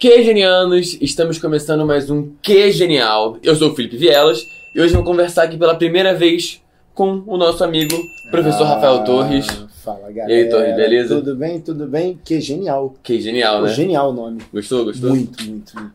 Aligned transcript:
Que 0.00 0.22
genianos! 0.22 0.96
Estamos 0.98 1.38
começando 1.38 1.84
mais 1.84 2.08
um 2.08 2.30
Que 2.40 2.72
Genial. 2.72 3.36
Eu 3.42 3.54
sou 3.54 3.70
o 3.70 3.74
Felipe 3.74 3.98
Vielas 3.98 4.46
e 4.74 4.80
hoje 4.80 4.94
vou 4.94 5.04
conversar 5.04 5.42
aqui 5.42 5.58
pela 5.58 5.74
primeira 5.74 6.14
vez 6.14 6.62
com 6.94 7.22
o 7.26 7.36
nosso 7.36 7.62
amigo, 7.62 7.94
professor 8.30 8.64
Ah, 8.64 8.76
Rafael 8.76 9.04
Torres. 9.04 9.46
Fala, 9.84 10.10
galera. 10.10 10.32
E 10.32 10.44
aí, 10.44 10.48
Torres, 10.48 10.74
beleza? 10.74 11.16
Tudo 11.16 11.36
bem, 11.36 11.60
tudo 11.60 11.86
bem? 11.86 12.18
Que 12.24 12.40
genial. 12.40 12.94
Que 13.02 13.20
genial, 13.20 13.60
né? 13.60 13.74
Genial 13.74 14.08
o 14.08 14.12
nome. 14.14 14.40
Gostou, 14.50 14.86
gostou? 14.86 15.10
Muito, 15.10 15.44
muito, 15.44 15.78
muito. 15.78 15.92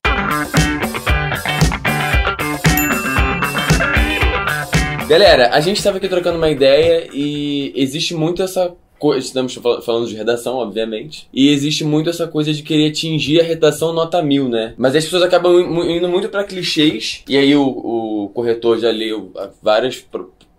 Galera, 5.07 5.49
a 5.51 5.59
gente 5.59 5.77
estava 5.77 5.97
aqui 5.97 6.07
trocando 6.07 6.37
uma 6.37 6.51
ideia 6.51 7.09
e 7.11 7.73
existe 7.75 8.13
muito 8.13 8.43
essa. 8.43 8.71
Estamos 9.17 9.53
fal- 9.55 9.81
falando 9.81 10.07
de 10.07 10.15
redação, 10.15 10.55
obviamente. 10.55 11.27
E 11.33 11.49
existe 11.49 11.83
muito 11.83 12.09
essa 12.09 12.27
coisa 12.27 12.51
de 12.53 12.63
querer 12.63 12.89
atingir 12.89 13.39
a 13.39 13.43
redação 13.43 13.93
nota 13.93 14.21
mil, 14.21 14.49
né? 14.49 14.73
Mas 14.77 14.95
as 14.95 15.03
pessoas 15.03 15.23
acabam 15.23 15.59
indo 15.89 16.07
muito 16.09 16.29
pra 16.29 16.43
clichês. 16.43 17.21
E 17.27 17.37
aí 17.37 17.55
o, 17.55 17.63
o 18.25 18.29
corretor 18.33 18.79
já 18.79 18.89
leu 18.91 19.31
ah, 19.37 19.49
várias 19.61 20.03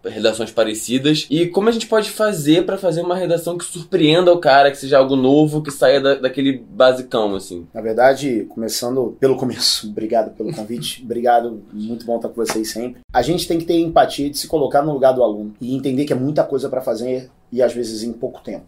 redações 0.05 0.53
parecidas. 0.53 1.27
E 1.29 1.47
como 1.47 1.69
a 1.69 1.73
gente 1.73 1.89
pode 1.89 2.11
fazer 2.11 2.65
pra 2.65 2.79
fazer 2.79 3.01
uma 3.03 3.17
redação 3.17 3.59
que 3.59 3.65
surpreenda 3.65 4.33
o 4.33 4.39
cara, 4.39 4.71
que 4.71 4.77
seja 4.79 4.99
algo 4.99 5.17
novo, 5.17 5.61
que 5.63 5.71
saia 5.73 6.01
da- 6.01 6.15
daquele 6.15 6.59
basicão, 6.71 7.35
assim? 7.35 7.67
Na 7.75 7.81
verdade, 7.81 8.47
começando 8.49 9.17
pelo 9.19 9.37
começo, 9.37 9.89
obrigado 9.91 10.31
pelo 10.37 10.53
convite, 10.55 11.03
obrigado, 11.03 11.61
muito 11.73 12.07
bom 12.07 12.17
estar 12.17 12.29
com 12.29 12.37
vocês 12.37 12.71
sempre. 12.71 13.01
A 13.13 13.21
gente 13.21 13.49
tem 13.49 13.59
que 13.59 13.65
ter 13.65 13.81
empatia 13.81 14.31
de 14.31 14.39
se 14.39 14.47
colocar 14.47 14.81
no 14.83 14.93
lugar 14.93 15.11
do 15.13 15.25
aluno 15.25 15.55
e 15.61 15.75
entender 15.75 16.05
que 16.05 16.13
é 16.13 16.17
muita 16.17 16.45
coisa 16.45 16.69
para 16.69 16.81
fazer 16.81 17.29
e 17.53 17.63
às 17.63 17.73
vezes 17.73 18.03
em 18.03 18.13
pouco 18.13 18.41
tempo. 18.43 18.65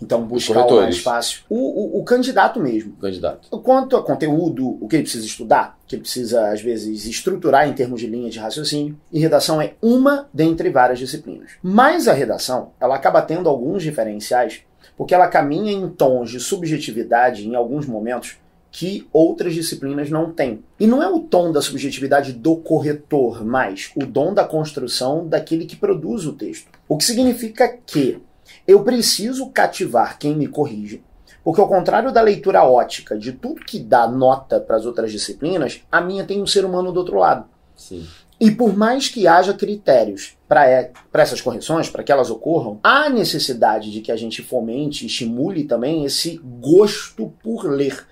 Então, 0.00 0.22
buscar 0.22 0.54
o 0.74 0.76
mais 0.82 0.98
fácil. 1.02 1.40
O, 1.50 1.56
o- 1.56 2.00
o 2.00 2.04
candidato 2.04 2.60
mesmo. 2.60 2.92
Candidato. 3.00 3.48
Quanto 3.60 3.96
a 3.96 4.02
conteúdo, 4.02 4.78
o 4.80 4.86
que 4.86 4.94
ele 4.94 5.02
precisa 5.02 5.26
estudar, 5.26 5.76
o 5.84 5.88
que 5.88 5.96
ele 5.96 6.02
precisa, 6.02 6.52
às 6.52 6.60
vezes, 6.62 7.04
estruturar 7.04 7.68
em 7.68 7.72
termos 7.72 8.00
de 8.00 8.06
linha 8.06 8.30
de 8.30 8.38
raciocínio, 8.38 8.96
e 9.12 9.18
redação 9.18 9.60
é 9.60 9.74
uma 9.82 10.28
dentre 10.32 10.70
várias 10.70 11.00
disciplinas. 11.00 11.50
Mas 11.60 12.06
a 12.06 12.12
redação, 12.12 12.70
ela 12.80 12.94
acaba 12.94 13.20
tendo 13.22 13.48
alguns 13.48 13.82
diferenciais, 13.82 14.60
porque 14.96 15.12
ela 15.14 15.26
caminha 15.26 15.72
em 15.72 15.88
tons 15.88 16.30
de 16.30 16.38
subjetividade 16.38 17.46
em 17.48 17.56
alguns 17.56 17.84
momentos 17.84 18.36
que 18.70 19.08
outras 19.12 19.54
disciplinas 19.54 20.10
não 20.10 20.32
têm. 20.32 20.62
E 20.78 20.86
não 20.86 21.02
é 21.02 21.08
o 21.08 21.20
tom 21.20 21.50
da 21.52 21.62
subjetividade 21.62 22.32
do 22.32 22.56
corretor, 22.56 23.44
mas 23.44 23.90
o 23.96 24.04
dom 24.04 24.34
da 24.34 24.44
construção 24.44 25.26
daquele 25.26 25.64
que 25.66 25.76
produz 25.76 26.26
o 26.26 26.32
texto. 26.32 26.68
O 26.88 26.96
que 26.96 27.04
significa 27.04 27.68
que 27.68 28.20
eu 28.66 28.82
preciso 28.82 29.50
cativar 29.50 30.18
quem 30.18 30.36
me 30.36 30.46
corrige, 30.46 31.02
porque 31.42 31.60
ao 31.60 31.68
contrário 31.68 32.12
da 32.12 32.20
leitura 32.20 32.64
ótica 32.64 33.16
de 33.16 33.32
tudo 33.32 33.64
que 33.64 33.78
dá 33.78 34.06
nota 34.06 34.60
para 34.60 34.76
as 34.76 34.84
outras 34.84 35.10
disciplinas, 35.10 35.82
a 35.90 36.00
minha 36.00 36.24
tem 36.24 36.42
um 36.42 36.46
ser 36.46 36.64
humano 36.64 36.92
do 36.92 37.00
outro 37.00 37.18
lado. 37.18 37.46
Sim. 37.74 38.06
E 38.40 38.50
por 38.50 38.76
mais 38.76 39.08
que 39.08 39.26
haja 39.26 39.52
critérios 39.52 40.36
para 40.46 40.92
essas 41.14 41.40
correções, 41.40 41.90
para 41.90 42.04
que 42.04 42.12
elas 42.12 42.30
ocorram, 42.30 42.78
há 42.82 43.10
necessidade 43.10 43.90
de 43.90 44.00
que 44.00 44.12
a 44.12 44.16
gente 44.16 44.42
fomente 44.42 45.02
e 45.04 45.06
estimule 45.08 45.64
também 45.64 46.04
esse 46.04 46.40
gosto 46.60 47.32
por 47.42 47.68
ler. 47.68 48.06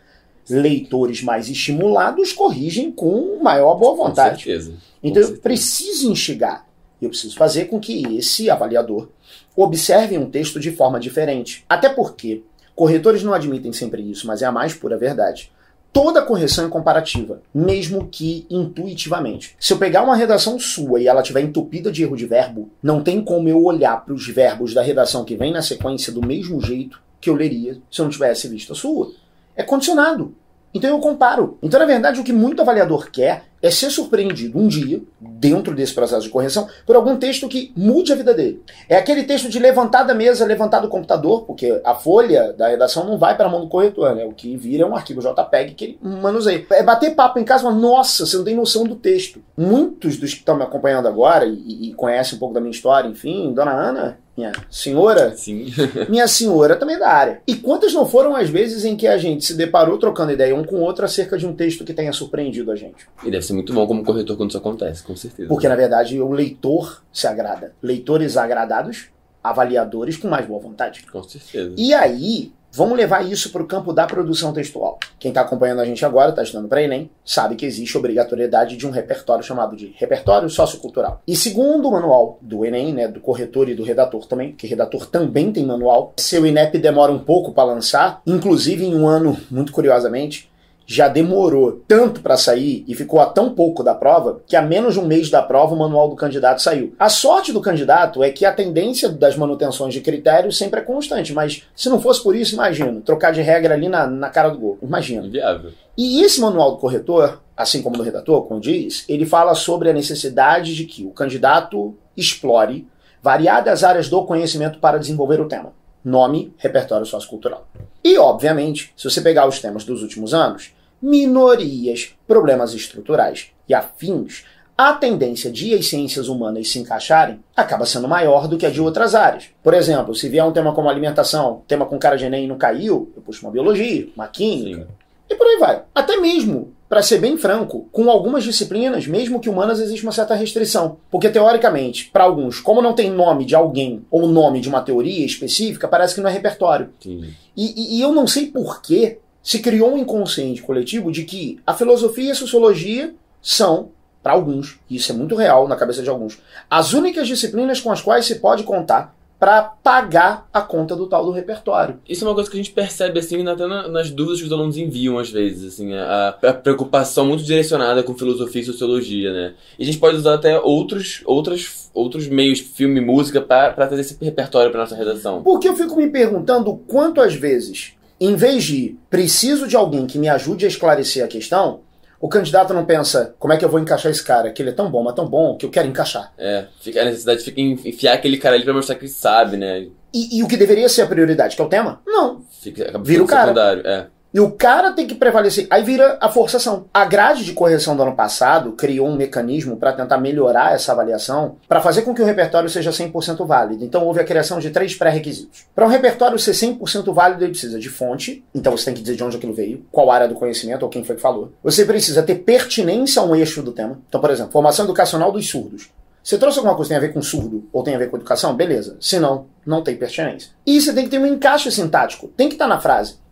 Leitores 0.48 1.22
mais 1.22 1.48
estimulados 1.48 2.32
corrigem 2.32 2.90
com 2.92 3.38
maior 3.42 3.74
boa 3.74 3.96
Com 3.96 4.04
vontade. 4.08 4.42
certeza. 4.44 4.74
Então 5.02 5.20
eu 5.22 5.26
certeza. 5.26 5.42
preciso 5.42 6.10
instigar. 6.10 6.66
Eu 7.00 7.08
preciso 7.10 7.36
fazer 7.36 7.66
com 7.66 7.78
que 7.78 8.16
esse 8.16 8.48
avaliador 8.48 9.08
observe 9.54 10.16
um 10.16 10.30
texto 10.30 10.58
de 10.60 10.70
forma 10.70 10.98
diferente. 11.00 11.64
Até 11.68 11.88
porque 11.88 12.42
corretores 12.74 13.22
não 13.22 13.32
admitem 13.34 13.72
sempre 13.72 14.02
isso, 14.02 14.26
mas 14.26 14.42
é 14.42 14.46
a 14.46 14.52
mais 14.52 14.72
pura 14.74 14.96
verdade. 14.96 15.50
Toda 15.92 16.20
correção 16.22 16.66
é 16.66 16.68
comparativa, 16.68 17.40
mesmo 17.54 18.06
que 18.08 18.46
intuitivamente. 18.50 19.56
Se 19.58 19.72
eu 19.72 19.78
pegar 19.78 20.02
uma 20.02 20.14
redação 20.14 20.58
sua 20.58 21.00
e 21.00 21.06
ela 21.06 21.22
estiver 21.22 21.40
entupida 21.40 21.90
de 21.90 22.02
erro 22.02 22.16
de 22.16 22.26
verbo, 22.26 22.70
não 22.82 23.02
tem 23.02 23.22
como 23.24 23.48
eu 23.48 23.62
olhar 23.64 24.04
para 24.04 24.12
os 24.12 24.26
verbos 24.28 24.74
da 24.74 24.82
redação 24.82 25.24
que 25.24 25.36
vem 25.36 25.52
na 25.52 25.62
sequência 25.62 26.12
do 26.12 26.20
mesmo 26.24 26.60
jeito 26.60 27.00
que 27.18 27.30
eu 27.30 27.34
leria 27.34 27.78
se 27.90 28.00
eu 28.00 28.04
não 28.04 28.10
tivesse 28.10 28.46
visto 28.46 28.72
a 28.72 28.76
sua. 28.76 29.10
É 29.56 29.62
condicionado. 29.62 30.34
Então 30.76 30.90
eu 30.90 30.98
comparo. 30.98 31.58
Então, 31.62 31.80
na 31.80 31.86
verdade, 31.86 32.20
o 32.20 32.24
que 32.24 32.32
muito 32.32 32.60
avaliador 32.60 33.10
quer 33.10 33.44
é 33.62 33.70
ser 33.70 33.90
surpreendido 33.90 34.58
um 34.58 34.68
dia, 34.68 35.00
dentro 35.18 35.74
desse 35.74 35.94
processo 35.94 36.22
de 36.22 36.28
correção, 36.28 36.68
por 36.84 36.94
algum 36.94 37.16
texto 37.16 37.48
que 37.48 37.72
mude 37.74 38.12
a 38.12 38.16
vida 38.16 38.34
dele. 38.34 38.62
É 38.88 38.96
aquele 38.96 39.24
texto 39.24 39.48
de 39.48 39.58
levantar 39.58 40.02
da 40.02 40.14
mesa, 40.14 40.44
levantar 40.44 40.80
do 40.80 40.88
computador, 40.88 41.44
porque 41.44 41.80
a 41.82 41.94
folha 41.94 42.52
da 42.52 42.68
redação 42.68 43.04
não 43.04 43.16
vai 43.16 43.36
para 43.36 43.46
a 43.46 43.48
mão 43.48 43.62
do 43.62 43.68
corretor, 43.68 44.14
né? 44.14 44.24
O 44.26 44.32
que 44.32 44.54
vira 44.56 44.82
é 44.82 44.86
um 44.86 44.94
arquivo 44.94 45.22
JPEG 45.22 45.74
que 45.74 45.84
ele 45.84 45.98
manuseia. 46.02 46.64
É 46.70 46.82
bater 46.82 47.14
papo 47.14 47.38
em 47.38 47.44
casa 47.44 47.64
falar, 47.64 47.74
nossa, 47.74 48.26
você 48.26 48.36
não 48.36 48.44
tem 48.44 48.54
noção 48.54 48.84
do 48.84 48.94
texto. 48.94 49.42
Muitos 49.56 50.18
dos 50.18 50.34
que 50.34 50.40
estão 50.40 50.56
me 50.56 50.62
acompanhando 50.62 51.08
agora 51.08 51.46
e, 51.46 51.88
e 51.88 51.94
conhecem 51.94 52.36
um 52.36 52.38
pouco 52.38 52.54
da 52.54 52.60
minha 52.60 52.70
história, 52.70 53.08
enfim, 53.08 53.52
Dona 53.54 53.72
Ana, 53.72 54.18
minha 54.36 54.52
senhora, 54.70 55.34
Sim. 55.34 55.66
minha 56.08 56.28
senhora 56.28 56.76
também 56.76 56.96
é 56.96 56.98
da 56.98 57.08
área. 57.08 57.42
E 57.46 57.56
quantas 57.56 57.94
não 57.94 58.06
foram 58.06 58.36
as 58.36 58.50
vezes 58.50 58.84
em 58.84 58.96
que 58.96 59.06
a 59.06 59.16
gente 59.16 59.44
se 59.44 59.54
deparou 59.54 59.98
trocando 59.98 60.32
ideia 60.32 60.54
um 60.54 60.62
com 60.62 60.76
o 60.76 60.80
outro 60.82 61.04
acerca 61.04 61.38
de 61.38 61.46
um 61.46 61.54
texto 61.54 61.84
que 61.84 61.94
tenha 61.94 62.12
surpreendido 62.12 62.70
a 62.70 62.76
gente? 62.76 63.06
E 63.24 63.30
deve 63.30 63.44
ser 63.44 63.54
muito 63.54 63.72
bom 63.72 63.86
como 63.86 64.04
corretor 64.04 64.36
quando 64.36 64.50
isso 64.50 64.58
acontece, 64.58 65.02
com 65.02 65.16
certeza. 65.16 65.48
Porque, 65.48 65.68
na 65.68 65.76
verdade, 65.76 66.20
o 66.20 66.30
leitor 66.30 67.02
se 67.12 67.26
agrada. 67.26 67.72
Leitores 67.82 68.36
agradados, 68.36 69.06
avaliadores 69.42 70.16
com 70.16 70.28
mais 70.28 70.46
boa 70.46 70.60
vontade. 70.60 71.06
Com 71.10 71.22
certeza. 71.22 71.74
E 71.76 71.94
aí, 71.94 72.52
vamos 72.76 72.96
levar 72.96 73.26
isso 73.26 73.50
para 73.50 73.62
o 73.62 73.66
campo 73.66 73.92
da 73.92 74.06
produção 74.06 74.52
textual. 74.52 74.98
Quem 75.18 75.30
está 75.30 75.40
acompanhando 75.40 75.80
a 75.80 75.84
gente 75.84 76.04
agora, 76.04 76.30
está 76.30 76.42
estudando 76.42 76.68
para 76.68 76.82
Enem, 76.82 77.10
sabe 77.24 77.56
que 77.56 77.64
existe 77.64 77.96
obrigatoriedade 77.96 78.76
de 78.76 78.86
um 78.86 78.90
repertório 78.90 79.42
chamado 79.42 79.74
de 79.74 79.94
repertório 79.96 80.50
sociocultural. 80.50 81.22
E 81.26 81.34
segundo 81.34 81.88
o 81.88 81.92
manual 81.92 82.38
do 82.42 82.64
Enem, 82.64 82.92
né, 82.92 83.08
do 83.08 83.20
corretor 83.20 83.68
e 83.68 83.74
do 83.74 83.82
redator 83.82 84.26
também, 84.26 84.52
que 84.52 84.66
redator 84.66 85.06
também 85.06 85.50
tem 85.50 85.64
manual, 85.64 86.12
seu 86.18 86.46
INEP 86.46 86.78
demora 86.78 87.10
um 87.10 87.18
pouco 87.18 87.52
para 87.52 87.64
lançar, 87.64 88.20
inclusive 88.26 88.84
em 88.84 88.94
um 88.94 89.08
ano, 89.08 89.36
muito 89.50 89.72
curiosamente, 89.72 90.50
já 90.86 91.08
demorou 91.08 91.82
tanto 91.88 92.20
para 92.20 92.36
sair 92.36 92.84
e 92.86 92.94
ficou 92.94 93.20
a 93.20 93.26
tão 93.26 93.52
pouco 93.52 93.82
da 93.82 93.94
prova 93.94 94.40
que 94.46 94.54
a 94.54 94.62
menos 94.62 94.94
de 94.94 95.00
um 95.00 95.06
mês 95.06 95.28
da 95.28 95.42
prova 95.42 95.74
o 95.74 95.78
manual 95.78 96.08
do 96.08 96.16
candidato 96.16 96.62
saiu. 96.62 96.94
A 96.98 97.08
sorte 97.08 97.52
do 97.52 97.60
candidato 97.60 98.22
é 98.22 98.30
que 98.30 98.44
a 98.44 98.52
tendência 98.52 99.08
das 99.08 99.36
manutenções 99.36 99.92
de 99.92 100.00
critérios 100.00 100.56
sempre 100.56 100.80
é 100.80 100.82
constante, 100.84 101.32
mas 101.32 101.64
se 101.74 101.88
não 101.88 102.00
fosse 102.00 102.22
por 102.22 102.36
isso, 102.36 102.54
imagina, 102.54 103.02
trocar 103.04 103.32
de 103.32 103.42
regra 103.42 103.74
ali 103.74 103.88
na, 103.88 104.06
na 104.06 104.30
cara 104.30 104.48
do 104.48 104.58
gol. 104.58 104.78
Imagina. 104.80 105.26
Inviável. 105.26 105.72
E 105.98 106.22
esse 106.22 106.40
manual 106.40 106.72
do 106.72 106.76
corretor, 106.76 107.42
assim 107.56 107.82
como 107.82 107.96
do 107.96 108.02
redator, 108.02 108.42
como 108.42 108.60
diz, 108.60 109.04
ele 109.08 109.26
fala 109.26 109.54
sobre 109.54 109.90
a 109.90 109.92
necessidade 109.92 110.74
de 110.74 110.84
que 110.84 111.04
o 111.04 111.10
candidato 111.10 111.96
explore 112.16 112.86
variadas 113.22 113.82
áreas 113.82 114.08
do 114.08 114.24
conhecimento 114.24 114.78
para 114.78 114.98
desenvolver 114.98 115.40
o 115.40 115.48
tema. 115.48 115.72
Nome, 116.04 116.54
repertório 116.58 117.04
sociocultural. 117.04 117.66
E, 118.04 118.16
obviamente, 118.18 118.92
se 118.96 119.10
você 119.10 119.20
pegar 119.20 119.48
os 119.48 119.58
temas 119.58 119.82
dos 119.82 120.00
últimos 120.02 120.32
anos, 120.32 120.72
minorias, 121.02 122.14
problemas 122.26 122.72
estruturais 122.74 123.48
e 123.68 123.74
afins, 123.74 124.44
a 124.78 124.92
tendência 124.92 125.50
de 125.50 125.74
as 125.74 125.86
ciências 125.86 126.28
humanas 126.28 126.68
se 126.68 126.78
encaixarem 126.78 127.40
acaba 127.56 127.86
sendo 127.86 128.06
maior 128.06 128.46
do 128.46 128.58
que 128.58 128.66
a 128.66 128.70
de 128.70 128.80
outras 128.80 129.14
áreas. 129.14 129.44
Por 129.62 129.72
exemplo, 129.72 130.14
se 130.14 130.28
vier 130.28 130.44
um 130.44 130.52
tema 130.52 130.74
como 130.74 130.88
alimentação, 130.90 131.62
tema 131.66 131.86
com 131.86 131.98
cara 131.98 132.16
de 132.16 132.26
Enem 132.26 132.44
e 132.44 132.48
não 132.48 132.58
caiu, 132.58 133.10
eu 133.16 133.22
puxo 133.22 133.44
uma 133.46 133.50
biologia, 133.52 134.06
uma 134.14 134.28
química, 134.28 134.82
Sim. 134.82 134.86
e 135.30 135.34
por 135.34 135.46
aí 135.46 135.56
vai. 135.58 135.82
Até 135.94 136.18
mesmo, 136.18 136.72
para 136.90 137.02
ser 137.02 137.18
bem 137.18 137.38
franco, 137.38 137.88
com 137.90 138.10
algumas 138.10 138.44
disciplinas, 138.44 139.06
mesmo 139.06 139.40
que 139.40 139.48
humanas, 139.48 139.80
existe 139.80 140.04
uma 140.04 140.12
certa 140.12 140.34
restrição. 140.34 140.98
Porque, 141.10 141.30
teoricamente, 141.30 142.10
para 142.12 142.24
alguns, 142.24 142.60
como 142.60 142.82
não 142.82 142.92
tem 142.92 143.10
nome 143.10 143.46
de 143.46 143.54
alguém 143.54 144.04
ou 144.10 144.28
nome 144.28 144.60
de 144.60 144.68
uma 144.68 144.82
teoria 144.82 145.24
específica, 145.24 145.88
parece 145.88 146.14
que 146.14 146.20
não 146.20 146.28
é 146.28 146.32
repertório. 146.32 146.90
E, 147.04 147.16
e- 147.56 147.98
e 147.98 148.02
eu 148.02 148.12
não 148.12 148.26
sei 148.26 148.46
por 148.48 148.82
que 148.82 149.18
se 149.46 149.60
criou 149.60 149.94
um 149.94 149.98
inconsciente 149.98 150.60
coletivo 150.60 151.12
de 151.12 151.22
que 151.22 151.60
a 151.64 151.72
filosofia 151.72 152.24
e 152.24 152.30
a 152.32 152.34
sociologia 152.34 153.14
são, 153.40 153.90
para 154.20 154.32
alguns, 154.32 154.80
e 154.90 154.96
isso 154.96 155.12
é 155.12 155.14
muito 155.14 155.36
real 155.36 155.68
na 155.68 155.76
cabeça 155.76 156.02
de 156.02 156.10
alguns, 156.10 156.36
as 156.68 156.92
únicas 156.92 157.28
disciplinas 157.28 157.80
com 157.80 157.92
as 157.92 158.02
quais 158.02 158.26
se 158.26 158.40
pode 158.40 158.64
contar 158.64 159.14
para 159.38 159.62
pagar 159.62 160.48
a 160.52 160.60
conta 160.62 160.96
do 160.96 161.06
tal 161.06 161.24
do 161.24 161.30
repertório. 161.30 162.00
Isso 162.08 162.24
é 162.24 162.28
uma 162.28 162.34
coisa 162.34 162.50
que 162.50 162.56
a 162.56 162.60
gente 162.60 162.72
percebe, 162.72 163.20
assim, 163.20 163.46
até 163.46 163.66
na- 163.68 163.86
nas 163.86 164.10
dúvidas 164.10 164.40
que 164.40 164.46
os 164.46 164.52
alunos 164.52 164.76
enviam, 164.78 165.16
às 165.18 165.30
vezes, 165.30 165.74
assim, 165.74 165.92
a, 165.94 166.28
a 166.42 166.52
preocupação 166.54 167.26
muito 167.26 167.44
direcionada 167.44 168.02
com 168.02 168.16
filosofia 168.18 168.62
e 168.62 168.64
sociologia, 168.64 169.32
né? 169.32 169.54
E 169.78 169.82
a 169.82 169.86
gente 169.86 169.98
pode 169.98 170.16
usar 170.16 170.34
até 170.34 170.58
outros, 170.58 171.20
outros, 171.26 171.90
outros 171.94 172.26
meios, 172.26 172.58
filme, 172.60 173.00
música, 173.00 173.40
para 173.40 173.72
trazer 173.74 174.00
esse 174.00 174.16
repertório 174.24 174.70
para 174.72 174.80
nossa 174.80 174.96
redação. 174.96 175.42
Porque 175.42 175.68
eu 175.68 175.76
fico 175.76 175.94
me 175.96 176.08
perguntando 176.08 176.74
quanto 176.88 177.20
às 177.20 177.34
vezes, 177.34 177.92
em 178.20 178.34
vez 178.36 178.64
de 178.64 178.96
preciso 179.10 179.66
de 179.66 179.76
alguém 179.76 180.06
que 180.06 180.18
me 180.18 180.28
ajude 180.28 180.64
a 180.64 180.68
esclarecer 180.68 181.24
a 181.24 181.28
questão, 181.28 181.80
o 182.20 182.28
candidato 182.28 182.72
não 182.72 182.84
pensa 182.84 183.34
como 183.38 183.52
é 183.52 183.56
que 183.56 183.64
eu 183.64 183.68
vou 183.68 183.78
encaixar 183.78 184.10
esse 184.10 184.24
cara, 184.24 184.50
que 184.50 184.62
ele 184.62 184.70
é 184.70 184.72
tão 184.72 184.90
bom, 184.90 185.02
mas 185.02 185.14
tão 185.14 185.28
bom 185.28 185.56
que 185.56 185.66
eu 185.66 185.70
quero 185.70 185.86
encaixar. 185.88 186.32
É, 186.38 186.66
a 187.00 187.04
necessidade 187.04 187.42
fica 187.42 187.60
em 187.60 187.72
enfiar 187.72 188.14
aquele 188.14 188.38
cara 188.38 188.54
ali 188.54 188.64
pra 188.64 188.72
mostrar 188.72 188.94
que 188.94 189.04
ele 189.04 189.12
sabe, 189.12 189.56
né? 189.56 189.86
E, 190.14 190.38
e 190.38 190.42
o 190.42 190.48
que 190.48 190.56
deveria 190.56 190.88
ser 190.88 191.02
a 191.02 191.06
prioridade, 191.06 191.54
que 191.54 191.60
é 191.60 191.64
o 191.64 191.68
tema? 191.68 192.00
Não. 192.06 192.42
Fica, 192.50 192.84
acaba 192.84 193.04
Vira 193.04 193.22
o 193.22 193.26
cara. 193.26 193.42
secundário. 193.42 193.86
É. 193.86 194.06
E 194.36 194.40
o 194.40 194.50
cara 194.50 194.92
tem 194.92 195.06
que 195.06 195.14
prevalecer. 195.14 195.66
Aí 195.70 195.82
vira 195.82 196.18
a 196.20 196.28
forçação. 196.28 196.84
A 196.92 197.06
grade 197.06 197.42
de 197.42 197.54
correção 197.54 197.96
do 197.96 198.02
ano 198.02 198.14
passado 198.14 198.72
criou 198.72 199.08
um 199.08 199.16
mecanismo 199.16 199.78
para 199.78 199.94
tentar 199.94 200.18
melhorar 200.18 200.74
essa 200.74 200.92
avaliação, 200.92 201.56
para 201.66 201.80
fazer 201.80 202.02
com 202.02 202.14
que 202.14 202.20
o 202.20 202.24
repertório 202.26 202.68
seja 202.68 202.90
100% 202.90 203.46
válido. 203.46 203.82
Então 203.82 204.04
houve 204.04 204.20
a 204.20 204.24
criação 204.24 204.58
de 204.58 204.68
três 204.68 204.94
pré-requisitos. 204.94 205.64
Para 205.74 205.86
um 205.86 205.88
repertório 205.88 206.38
ser 206.38 206.50
100% 206.50 207.14
válido, 207.14 207.44
ele 207.44 207.52
precisa 207.52 207.78
de 207.78 207.88
fonte, 207.88 208.44
então 208.54 208.76
você 208.76 208.84
tem 208.84 208.94
que 208.94 209.00
dizer 209.00 209.16
de 209.16 209.24
onde 209.24 209.38
aquilo 209.38 209.54
veio, 209.54 209.86
qual 209.90 210.10
área 210.10 210.28
do 210.28 210.34
conhecimento 210.34 210.82
ou 210.82 210.90
quem 210.90 211.02
foi 211.02 211.16
que 211.16 211.22
falou. 211.22 211.52
Você 211.64 211.86
precisa 211.86 212.22
ter 212.22 212.34
pertinência 212.34 213.22
a 213.22 213.24
um 213.24 213.34
eixo 213.34 213.62
do 213.62 213.72
tema. 213.72 213.98
Então, 214.06 214.20
por 214.20 214.30
exemplo, 214.30 214.52
formação 214.52 214.84
educacional 214.84 215.32
dos 215.32 215.48
surdos. 215.48 215.88
Você 216.22 216.36
trouxe 216.36 216.58
alguma 216.58 216.76
coisa 216.76 216.90
que 216.90 216.94
tem 216.94 216.98
a 216.98 217.08
ver 217.08 217.14
com 217.14 217.22
surdo 217.22 217.66
ou 217.72 217.82
tem 217.82 217.94
a 217.94 217.98
ver 217.98 218.10
com 218.10 218.18
educação? 218.18 218.54
Beleza. 218.54 218.98
Se 219.00 219.18
não, 219.18 219.46
não 219.64 219.82
tem 219.82 219.96
pertinência. 219.96 220.50
E 220.66 220.78
você 220.78 220.92
tem 220.92 221.04
que 221.04 221.10
ter 221.10 221.18
um 221.18 221.24
encaixe 221.24 221.72
sintático. 221.72 222.28
Tem 222.36 222.48
que 222.48 222.56
estar 222.56 222.66
na 222.66 222.78
frase. 222.78 223.24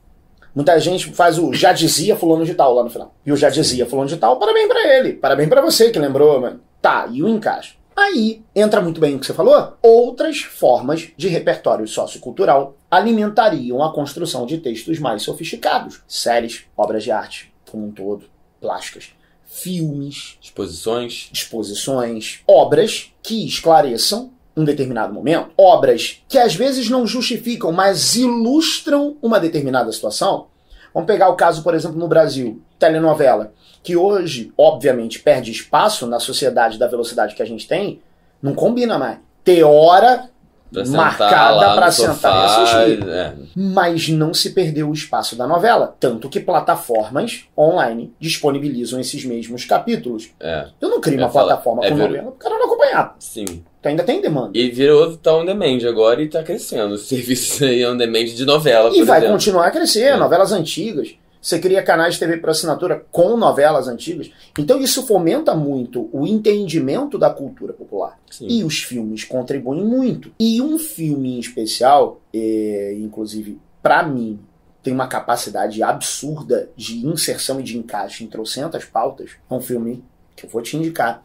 Muita 0.54 0.78
gente 0.78 1.12
faz 1.12 1.38
o 1.38 1.52
já 1.52 1.72
dizia 1.72 2.14
fulano 2.16 2.44
de 2.44 2.54
tal 2.54 2.72
lá 2.74 2.84
no 2.84 2.90
final. 2.90 3.12
E 3.26 3.32
o 3.32 3.36
já 3.36 3.50
dizia 3.50 3.86
fulano 3.86 4.08
de 4.08 4.16
tal, 4.16 4.38
parabéns 4.38 4.68
para 4.68 4.98
ele. 4.98 5.14
Parabéns 5.14 5.48
para 5.48 5.60
você 5.60 5.90
que 5.90 5.98
lembrou, 5.98 6.40
mano. 6.40 6.60
Tá, 6.80 7.08
e 7.10 7.22
o 7.22 7.28
encaixe? 7.28 7.74
Aí 7.96 8.42
entra 8.54 8.80
muito 8.80 9.00
bem 9.00 9.14
o 9.14 9.18
que 9.18 9.26
você 9.26 9.32
falou. 9.34 9.74
Outras 9.82 10.40
formas 10.40 11.08
de 11.16 11.28
repertório 11.28 11.86
sociocultural 11.86 12.76
alimentariam 12.90 13.82
a 13.82 13.92
construção 13.92 14.46
de 14.46 14.58
textos 14.58 14.98
mais 14.98 15.22
sofisticados. 15.22 16.02
Séries, 16.06 16.64
obras 16.76 17.04
de 17.04 17.10
arte, 17.10 17.52
como 17.70 17.86
um 17.86 17.92
todo, 17.92 18.26
plásticas, 18.60 19.10
filmes, 19.44 20.38
Exposições. 20.42 21.30
exposições, 21.32 22.40
obras 22.46 23.12
que 23.22 23.46
esclareçam 23.46 24.32
um 24.56 24.64
determinado 24.64 25.12
momento, 25.12 25.50
obras 25.58 26.22
que 26.28 26.38
às 26.38 26.54
vezes 26.54 26.88
não 26.88 27.06
justificam, 27.06 27.72
mas 27.72 28.14
ilustram 28.16 29.16
uma 29.22 29.40
determinada 29.40 29.90
situação. 29.92 30.46
Vamos 30.92 31.06
pegar 31.08 31.28
o 31.28 31.34
caso, 31.36 31.62
por 31.62 31.74
exemplo, 31.74 31.98
no 31.98 32.06
Brasil, 32.06 32.62
telenovela, 32.78 33.52
que 33.82 33.96
hoje, 33.96 34.52
obviamente, 34.56 35.18
perde 35.18 35.50
espaço 35.50 36.06
na 36.06 36.20
sociedade 36.20 36.78
da 36.78 36.86
velocidade 36.86 37.34
que 37.34 37.42
a 37.42 37.46
gente 37.46 37.66
tem, 37.66 38.00
não 38.40 38.54
combina 38.54 38.96
mais. 38.98 39.18
Ter 39.42 39.62
hora 39.64 40.30
Pra 40.72 40.84
marcada 40.86 41.74
para 41.76 41.90
sentar 41.92 42.42
e 42.42 42.44
assistir. 42.46 43.08
é. 43.08 43.32
Mas 43.54 44.08
não 44.08 44.34
se 44.34 44.50
perdeu 44.50 44.88
o 44.88 44.92
espaço 44.92 45.36
da 45.36 45.46
novela, 45.46 45.94
tanto 46.00 46.28
que 46.28 46.40
plataformas 46.40 47.44
online 47.56 48.12
disponibilizam 48.18 48.98
esses 48.98 49.24
mesmos 49.24 49.64
capítulos. 49.64 50.30
É, 50.40 50.66
Eu 50.80 50.88
não 50.88 51.00
crio 51.00 51.14
Eu 51.14 51.18
uma 51.20 51.26
ia 51.26 51.32
falar, 51.32 51.46
plataforma 51.46 51.84
é 51.84 51.90
com 51.90 51.96
ver- 51.96 52.02
novela 52.08 52.30
pro 52.32 52.38
cara 52.40 52.58
não 52.58 52.68
acompanhar. 52.94 53.16
sim. 53.18 53.44
Então 53.80 53.90
ainda 53.90 54.02
tem 54.04 54.20
demanda. 54.22 54.56
E 54.56 54.70
virou 54.70 55.14
tá 55.18 55.36
on 55.36 55.44
demand 55.44 55.78
agora 55.86 56.22
e 56.22 56.28
tá 56.28 56.42
crescendo. 56.42 56.94
O 56.94 56.98
serviço 56.98 57.64
aí 57.64 57.84
on 57.86 57.96
demand 57.96 58.24
de 58.24 58.44
novela, 58.46 58.90
E 58.96 59.02
vai 59.02 59.18
exemplo. 59.18 59.34
continuar 59.34 59.66
a 59.66 59.70
crescer, 59.70 60.04
É. 60.04 60.16
novelas 60.16 60.52
antigas. 60.52 61.14
Você 61.42 61.58
cria 61.58 61.82
canais 61.82 62.14
de 62.14 62.20
TV 62.20 62.38
por 62.38 62.48
assinatura 62.48 63.04
com 63.12 63.36
novelas 63.36 63.86
antigas. 63.86 64.30
Então 64.58 64.80
isso 64.80 65.06
fomenta 65.06 65.54
muito 65.54 66.08
o 66.10 66.26
entendimento 66.26 67.18
da 67.18 67.28
cultura 67.28 67.74
popular. 67.74 68.18
Sim. 68.30 68.46
E 68.48 68.64
os 68.64 68.78
filmes 68.78 69.24
contribuem 69.24 69.84
muito. 69.84 70.32
E 70.40 70.62
um 70.62 70.78
filme 70.78 71.36
em 71.36 71.38
especial, 71.40 72.22
é, 72.32 72.96
inclusive, 72.98 73.58
pra 73.82 74.02
mim, 74.02 74.40
tem 74.82 74.94
uma 74.94 75.06
capacidade 75.06 75.82
absurda 75.82 76.70
de 76.74 77.06
inserção 77.06 77.60
e 77.60 77.62
de 77.62 77.76
encaixe 77.76 78.24
em 78.24 78.26
trocentas 78.28 78.86
pautas. 78.86 79.32
É 79.50 79.54
um 79.54 79.60
filme 79.60 80.02
que 80.34 80.46
eu 80.46 80.50
vou 80.50 80.62
te 80.62 80.78
indicar. 80.78 81.22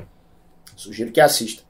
Sugiro 0.80 1.12
que 1.12 1.20
assista. 1.20 1.62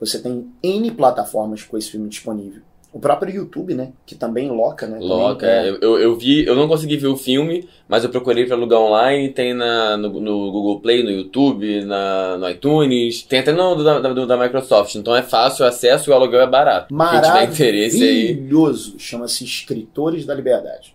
Você 0.00 0.18
tem 0.18 0.50
N 0.62 0.90
plataformas 0.92 1.62
com 1.62 1.76
esse 1.76 1.90
filme 1.90 2.08
disponível. 2.08 2.62
O 2.90 2.98
próprio 2.98 3.34
YouTube, 3.34 3.74
né? 3.74 3.92
Que 4.06 4.14
também 4.14 4.48
loca, 4.48 4.86
né? 4.86 4.98
Loca, 5.00 5.46
Também, 5.46 5.74
é. 5.74 5.78
eu, 5.82 5.98
eu 5.98 6.16
vi, 6.16 6.46
eu 6.46 6.54
não 6.54 6.68
consegui 6.68 6.96
ver 6.96 7.08
o 7.08 7.16
filme, 7.16 7.68
mas 7.88 8.04
eu 8.04 8.10
procurei 8.10 8.46
pra 8.46 8.56
alugar 8.56 8.80
online, 8.80 9.28
tem 9.30 9.52
na, 9.52 9.96
no, 9.96 10.08
no 10.20 10.52
Google 10.52 10.80
Play, 10.80 11.02
no 11.02 11.10
YouTube, 11.10 11.84
na, 11.84 12.38
no 12.38 12.48
iTunes, 12.48 13.22
tem 13.22 13.40
até 13.40 13.52
no 13.52 13.82
da, 13.82 13.98
da, 13.98 14.24
da 14.24 14.36
Microsoft, 14.36 14.94
então 14.94 15.14
é 15.14 15.22
fácil 15.22 15.64
o 15.64 15.68
acesso 15.68 16.08
e 16.08 16.12
o 16.12 16.14
aluguel 16.14 16.42
é 16.42 16.46
barato. 16.46 16.94
Quem 16.96 17.20
tiver 17.20 17.44
interesse 17.52 18.02
aí. 18.02 18.28
Maravilhoso. 18.34 18.94
Chama-se 18.96 19.44
Escritores 19.44 20.24
da 20.24 20.34
Liberdade. 20.34 20.94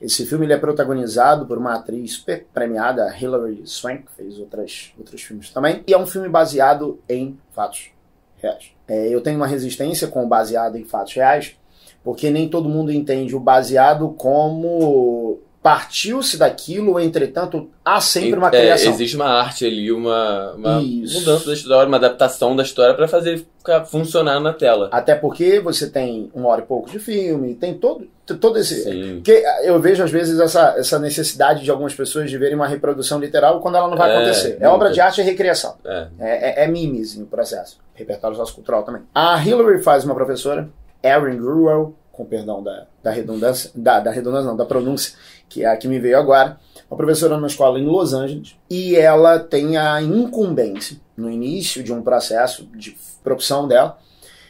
Esse 0.00 0.24
filme 0.24 0.46
ele 0.46 0.52
é 0.52 0.58
protagonizado 0.58 1.44
por 1.46 1.58
uma 1.58 1.74
atriz 1.74 2.24
premiada, 2.54 3.12
Hilary 3.18 3.62
Swank, 3.66 4.04
que 4.04 4.12
fez 4.12 4.38
outras, 4.38 4.92
outros 4.96 5.22
filmes 5.22 5.50
também. 5.50 5.82
E 5.86 5.92
é 5.92 5.98
um 5.98 6.06
filme 6.06 6.28
baseado 6.28 7.00
em 7.08 7.36
fatos 7.50 7.90
reais. 8.36 8.70
É, 8.86 9.08
eu 9.08 9.20
tenho 9.20 9.36
uma 9.36 9.46
resistência 9.46 10.06
com 10.06 10.24
o 10.24 10.28
baseado 10.28 10.76
em 10.76 10.84
fatos 10.84 11.14
reais, 11.14 11.56
porque 12.04 12.30
nem 12.30 12.48
todo 12.48 12.68
mundo 12.68 12.92
entende 12.92 13.34
o 13.34 13.40
baseado 13.40 14.10
como 14.16 15.40
partiu-se 15.62 16.36
daquilo, 16.36 16.98
entretanto, 17.00 17.68
há 17.84 18.00
sempre 18.00 18.38
uma 18.38 18.48
É, 18.48 18.50
criação. 18.50 18.92
existe 18.92 19.16
uma 19.16 19.26
arte 19.26 19.66
ali, 19.66 19.90
uma, 19.92 20.52
uma 20.52 20.80
mudança 20.80 21.46
da 21.46 21.52
história, 21.52 21.88
uma 21.88 21.96
adaptação 21.96 22.54
da 22.54 22.62
história 22.62 22.94
pra 22.94 23.08
fazer 23.08 23.44
ficar 23.58 23.84
funcionar 23.84 24.40
na 24.40 24.52
tela. 24.52 24.88
Até 24.92 25.14
porque 25.14 25.60
você 25.60 25.90
tem 25.90 26.30
uma 26.34 26.48
hora 26.48 26.62
e 26.62 26.64
pouco 26.64 26.88
de 26.88 26.98
filme, 26.98 27.54
tem 27.54 27.74
todo, 27.74 28.06
todo 28.40 28.58
esse. 28.58 28.82
Sim. 28.84 29.14
Porque 29.16 29.42
eu 29.64 29.78
vejo 29.80 30.02
às 30.02 30.10
vezes 30.10 30.38
essa, 30.38 30.74
essa 30.78 30.98
necessidade 30.98 31.64
de 31.64 31.70
algumas 31.70 31.94
pessoas 31.94 32.30
de 32.30 32.38
verem 32.38 32.54
uma 32.54 32.66
reprodução 32.68 33.18
literal 33.18 33.60
quando 33.60 33.76
ela 33.76 33.88
não 33.88 33.96
vai 33.96 34.10
É, 34.10 34.16
acontecer. 34.16 34.56
É 34.60 34.68
obra 34.68 34.90
de 34.90 35.00
arte 35.00 35.20
e 35.20 35.24
recriação. 35.24 35.74
É. 35.84 36.06
É, 36.20 36.62
é, 36.62 36.64
é 36.64 36.68
mimes 36.68 37.16
no 37.16 37.26
processo. 37.26 37.78
Repertório 37.94 38.36
sociocultural 38.36 38.84
também. 38.84 39.02
A 39.14 39.36
Hillary 39.44 39.82
faz 39.82 40.04
uma 40.04 40.14
professora, 40.14 40.68
Erin 41.02 41.36
Gruwell, 41.36 41.94
com 42.18 42.24
perdão 42.24 42.60
da, 42.64 42.88
da 43.00 43.12
redundância, 43.12 43.70
da, 43.76 44.00
da 44.00 44.10
redundância 44.10 44.48
não, 44.48 44.56
da 44.56 44.64
pronúncia, 44.66 45.14
que 45.48 45.62
é 45.62 45.68
a 45.68 45.76
que 45.76 45.86
me 45.86 46.00
veio 46.00 46.18
agora, 46.18 46.58
uma 46.90 46.96
professora 46.96 47.36
numa 47.36 47.46
escola 47.46 47.78
em 47.78 47.84
Los 47.86 48.12
Angeles, 48.12 48.56
e 48.68 48.96
ela 48.96 49.38
tem 49.38 49.76
a 49.76 50.02
incumbência, 50.02 50.96
no 51.16 51.30
início 51.30 51.80
de 51.84 51.92
um 51.92 52.02
processo 52.02 52.66
de 52.76 52.96
profissão 53.22 53.68
dela, 53.68 53.98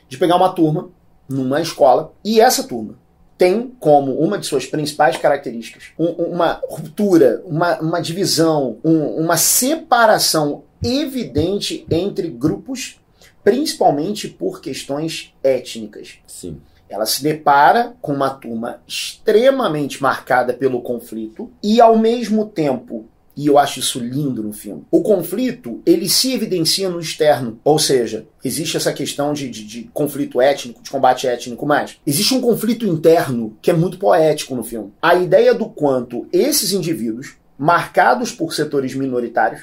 de 0.08 0.16
pegar 0.16 0.36
uma 0.36 0.48
turma 0.48 0.88
numa 1.28 1.60
escola, 1.60 2.10
e 2.24 2.40
essa 2.40 2.64
turma 2.66 2.94
tem 3.36 3.70
como 3.78 4.18
uma 4.18 4.38
de 4.38 4.46
suas 4.46 4.64
principais 4.64 5.16
características 5.18 5.90
um- 5.98 6.06
uma 6.34 6.60
ruptura, 6.68 7.42
uma, 7.44 7.78
uma 7.80 8.00
divisão, 8.00 8.78
um- 8.82 9.20
uma 9.22 9.36
separação 9.36 10.64
evidente 10.82 11.84
entre 11.90 12.28
grupos, 12.28 12.98
principalmente 13.44 14.26
por 14.26 14.60
questões 14.62 15.34
étnicas. 15.42 16.14
Sim. 16.26 16.60
Ela 16.88 17.06
se 17.06 17.22
depara 17.22 17.94
com 18.00 18.12
uma 18.12 18.30
turma 18.30 18.80
extremamente 18.86 20.02
marcada 20.02 20.52
pelo 20.54 20.80
conflito 20.80 21.50
e 21.62 21.80
ao 21.80 21.98
mesmo 21.98 22.46
tempo, 22.46 23.06
e 23.36 23.46
eu 23.46 23.58
acho 23.58 23.78
isso 23.78 23.98
lindo 24.00 24.42
no 24.42 24.52
filme, 24.52 24.84
o 24.90 25.02
conflito 25.02 25.80
ele 25.86 26.08
se 26.08 26.32
evidencia 26.32 26.88
no 26.88 26.98
externo, 26.98 27.60
ou 27.62 27.78
seja, 27.78 28.26
existe 28.42 28.76
essa 28.76 28.92
questão 28.92 29.32
de, 29.32 29.48
de- 29.48 29.64
de 29.64 29.82
conflito 29.92 30.40
étnico, 30.40 30.82
de 30.82 30.90
combate 30.90 31.26
étnico, 31.26 31.64
mas 31.66 31.98
existe 32.06 32.34
um 32.34 32.40
conflito 32.40 32.86
interno 32.86 33.56
que 33.62 33.70
é 33.70 33.74
muito 33.74 33.98
poético 33.98 34.54
no 34.56 34.64
filme. 34.64 34.92
A 35.02 35.14
ideia 35.14 35.54
do 35.54 35.66
quanto 35.68 36.26
esses 36.32 36.72
indivíduos, 36.72 37.36
marcados 37.58 38.32
por 38.32 38.54
setores 38.54 38.94
minoritários, 38.94 39.62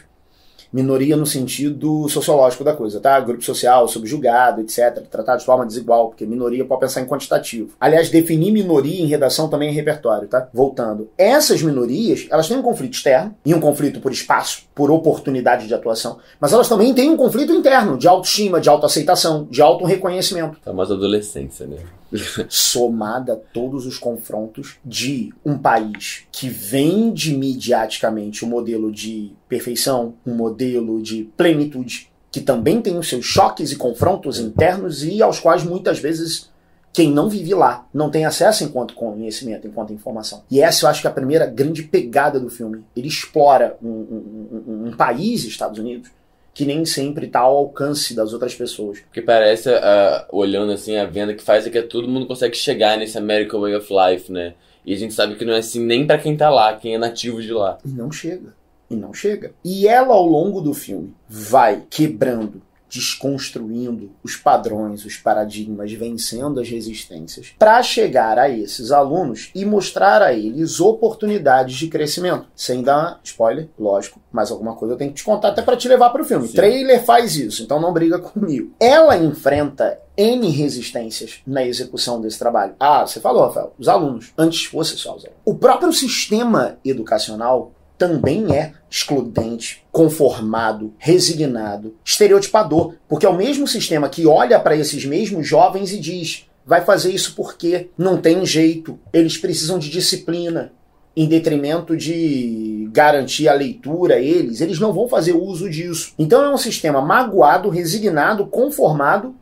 minoria 0.72 1.15
no 1.15 1.25
sentido 1.25 2.07
sociológico 2.10 2.63
da 2.63 2.74
coisa, 2.74 3.00
tá? 3.00 3.19
Grupo 3.19 3.43
social, 3.43 3.88
subjugado, 3.88 4.62
etc. 4.62 5.03
Tratado 5.10 5.39
de 5.39 5.45
forma 5.45 5.65
desigual, 5.65 6.10
porque 6.10 6.25
minoria 6.25 6.65
pode 6.65 6.81
pensar 6.81 7.01
em 7.01 7.05
quantitativo. 7.05 7.72
Aliás, 7.79 8.10
definir 8.10 8.51
minoria 8.51 9.01
em 9.01 9.07
redação 9.07 9.48
também 9.48 9.69
é 9.69 9.72
repertório, 9.72 10.27
tá? 10.27 10.48
Voltando. 10.53 11.10
Essas 11.17 11.62
minorias, 11.62 12.27
elas 12.29 12.48
têm 12.48 12.57
um 12.57 12.62
conflito 12.62 12.93
externo 12.93 13.36
e 13.45 13.53
um 13.53 13.60
conflito 13.60 14.00
por 14.00 14.12
espaço, 14.12 14.63
por 14.74 14.91
oportunidade 14.91 15.67
de 15.67 15.74
atuação, 15.74 16.17
mas 16.39 16.53
elas 16.53 16.67
também 16.67 16.93
têm 16.93 17.10
um 17.10 17.17
conflito 17.17 17.53
interno 17.53 17.98
de 17.98 18.07
autoestima, 18.07 18.60
de 18.60 18.69
autoaceitação, 18.69 19.48
de 19.50 19.62
autorreconhecimento 19.62 20.57
Famosa 20.63 20.93
adolescência, 20.93 21.65
né? 21.65 21.77
somada 22.50 23.34
a 23.34 23.36
todos 23.36 23.86
os 23.86 23.98
confrontos 23.98 24.77
de 24.84 25.34
um 25.45 25.57
país 25.57 26.24
que 26.31 26.48
vende 26.50 27.36
midiaticamente 27.36 28.43
o 28.43 28.48
modelo 28.48 28.91
de 28.91 29.31
perfeição, 29.50 30.13
um 30.25 30.34
modelo 30.36 31.01
de 31.01 31.29
plenitude, 31.38 32.10
que 32.31 32.41
também 32.41 32.81
tem 32.81 32.98
os 32.98 33.07
seus 33.07 33.25
choques 33.25 33.72
e 33.72 33.75
confrontos 33.75 34.39
internos 34.39 35.03
e 35.03 35.22
aos 35.22 35.39
quais 35.39 35.63
muitas 35.63 36.00
vezes 36.00 36.50
quem 36.91 37.12
não 37.12 37.27
vive 37.29 37.53
lá 37.53 37.86
não 37.93 38.10
tem 38.10 38.25
acesso 38.25 38.63
enquanto 38.63 38.93
conhecimento, 38.93 39.67
enquanto 39.67 39.91
informação. 39.91 40.43
E 40.50 40.62
essa 40.62 40.86
eu 40.86 40.89
acho 40.89 41.01
que 41.01 41.07
é 41.07 41.10
a 41.10 41.13
primeira 41.13 41.45
grande 41.45 41.84
pegada 41.84 42.39
do 42.39 42.50
filme. 42.50 42.86
Ele 42.95 43.07
explora 43.10 43.77
um, 43.84 43.89
um- 43.89 44.63
um- 44.67 44.88
um 44.88 44.91
país, 44.95 45.43
Estados 45.43 45.77
Unidos, 45.77 46.10
que 46.55 46.65
nem 46.65 46.85
sempre 46.85 47.25
está 47.25 47.41
ao 47.41 47.57
alcance 47.57 48.15
das 48.15 48.31
outras 48.31 48.55
pessoas. 48.55 49.01
Porque 49.01 49.21
parece, 49.21 49.69
ah, 49.69 50.25
olhando 50.31 50.71
assim, 50.71 50.95
a 50.95 51.05
venda 51.05 51.33
que 51.33 51.43
faz 51.43 51.67
é 51.67 51.69
que 51.69 51.81
todo 51.81 52.07
mundo 52.07 52.25
consegue 52.25 52.55
chegar 52.55 52.97
nesse 52.97 53.17
American 53.17 53.59
Way 53.59 53.75
of 53.75 53.93
Life, 53.93 54.31
né? 54.31 54.53
E 54.85 54.93
a 54.93 54.97
gente 54.97 55.13
sabe 55.13 55.35
que 55.35 55.43
não 55.43 55.53
é 55.53 55.57
assim 55.57 55.83
nem 55.83 56.07
pra 56.07 56.17
quem 56.17 56.38
tá 56.38 56.50
lá, 56.50 56.74
quem 56.77 56.95
é 56.95 56.97
nativo 56.97 57.41
de 57.41 57.51
lá. 57.51 57.77
E 57.83 57.89
não 57.89 58.09
chega. 58.09 58.55
E 58.89 58.95
não 58.95 59.13
chega. 59.13 59.53
E 59.65 59.85
ela, 59.85 60.13
ao 60.13 60.25
longo 60.25 60.62
do 60.62 60.74
filme, 60.74 61.13
vai 61.27 61.83
quebrando 61.89 62.62
desconstruindo 62.95 64.11
os 64.23 64.37
padrões, 64.37 65.03
os 65.03 65.17
paradigmas, 65.17 65.91
vencendo 65.91 66.59
as 66.61 66.69
resistências, 66.69 67.53
para 67.59 67.83
chegar 67.83 68.39
a 68.39 68.49
esses 68.49 68.91
alunos 68.91 69.51
e 69.53 69.65
mostrar 69.65 70.21
a 70.21 70.33
eles 70.33 70.79
oportunidades 70.79 71.75
de 71.75 71.87
crescimento. 71.87 72.47
Sem 72.55 72.81
dar 72.81 73.19
spoiler, 73.23 73.69
lógico, 73.77 74.21
mas 74.31 74.49
alguma 74.49 74.75
coisa 74.75 74.93
eu 74.93 74.97
tenho 74.97 75.11
que 75.11 75.17
te 75.17 75.23
contar 75.23 75.49
até 75.49 75.61
para 75.61 75.75
te 75.75 75.87
levar 75.87 76.09
para 76.09 76.21
o 76.21 76.25
filme. 76.25 76.47
Sim. 76.47 76.55
Trailer 76.55 77.03
faz 77.03 77.35
isso, 77.35 77.61
então 77.61 77.79
não 77.79 77.93
briga 77.93 78.17
comigo. 78.17 78.73
Ela 78.79 79.17
enfrenta 79.17 79.99
N 80.17 80.49
resistências 80.49 81.41
na 81.45 81.65
execução 81.65 82.21
desse 82.21 82.39
trabalho. 82.39 82.75
Ah, 82.79 83.05
você 83.05 83.19
falou, 83.19 83.43
Rafael, 83.43 83.73
os 83.77 83.89
alunos. 83.89 84.31
Antes 84.37 84.63
fosse 84.65 84.97
só 84.97 85.15
os 85.15 85.25
alunos. 85.25 85.41
O 85.43 85.55
próprio 85.55 85.91
sistema 85.91 86.77
educacional 86.85 87.73
também 87.97 88.55
é 88.55 88.73
excludente, 88.89 89.83
conformado, 89.91 90.93
resignado, 90.97 91.95
estereotipador, 92.03 92.93
porque 93.07 93.25
é 93.25 93.29
o 93.29 93.37
mesmo 93.37 93.67
sistema 93.67 94.09
que 94.09 94.25
olha 94.25 94.59
para 94.59 94.75
esses 94.75 95.05
mesmos 95.05 95.47
jovens 95.47 95.91
e 95.91 95.99
diz: 95.99 96.47
vai 96.65 96.81
fazer 96.81 97.11
isso 97.11 97.35
porque 97.35 97.89
não 97.97 98.17
tem 98.17 98.45
jeito, 98.45 98.99
eles 99.13 99.37
precisam 99.37 99.77
de 99.77 99.89
disciplina, 99.89 100.73
em 101.15 101.27
detrimento 101.27 101.95
de 101.95 102.89
garantir 102.91 103.47
a 103.47 103.53
leitura 103.53 104.19
eles, 104.19 104.59
eles 104.59 104.79
não 104.79 104.91
vão 104.91 105.07
fazer 105.07 105.33
uso 105.33 105.69
disso. 105.69 106.13
Então 106.19 106.43
é 106.43 106.53
um 106.53 106.57
sistema 106.57 107.01
magoado, 107.01 107.69
resignado, 107.69 108.45
conformado 108.47 109.33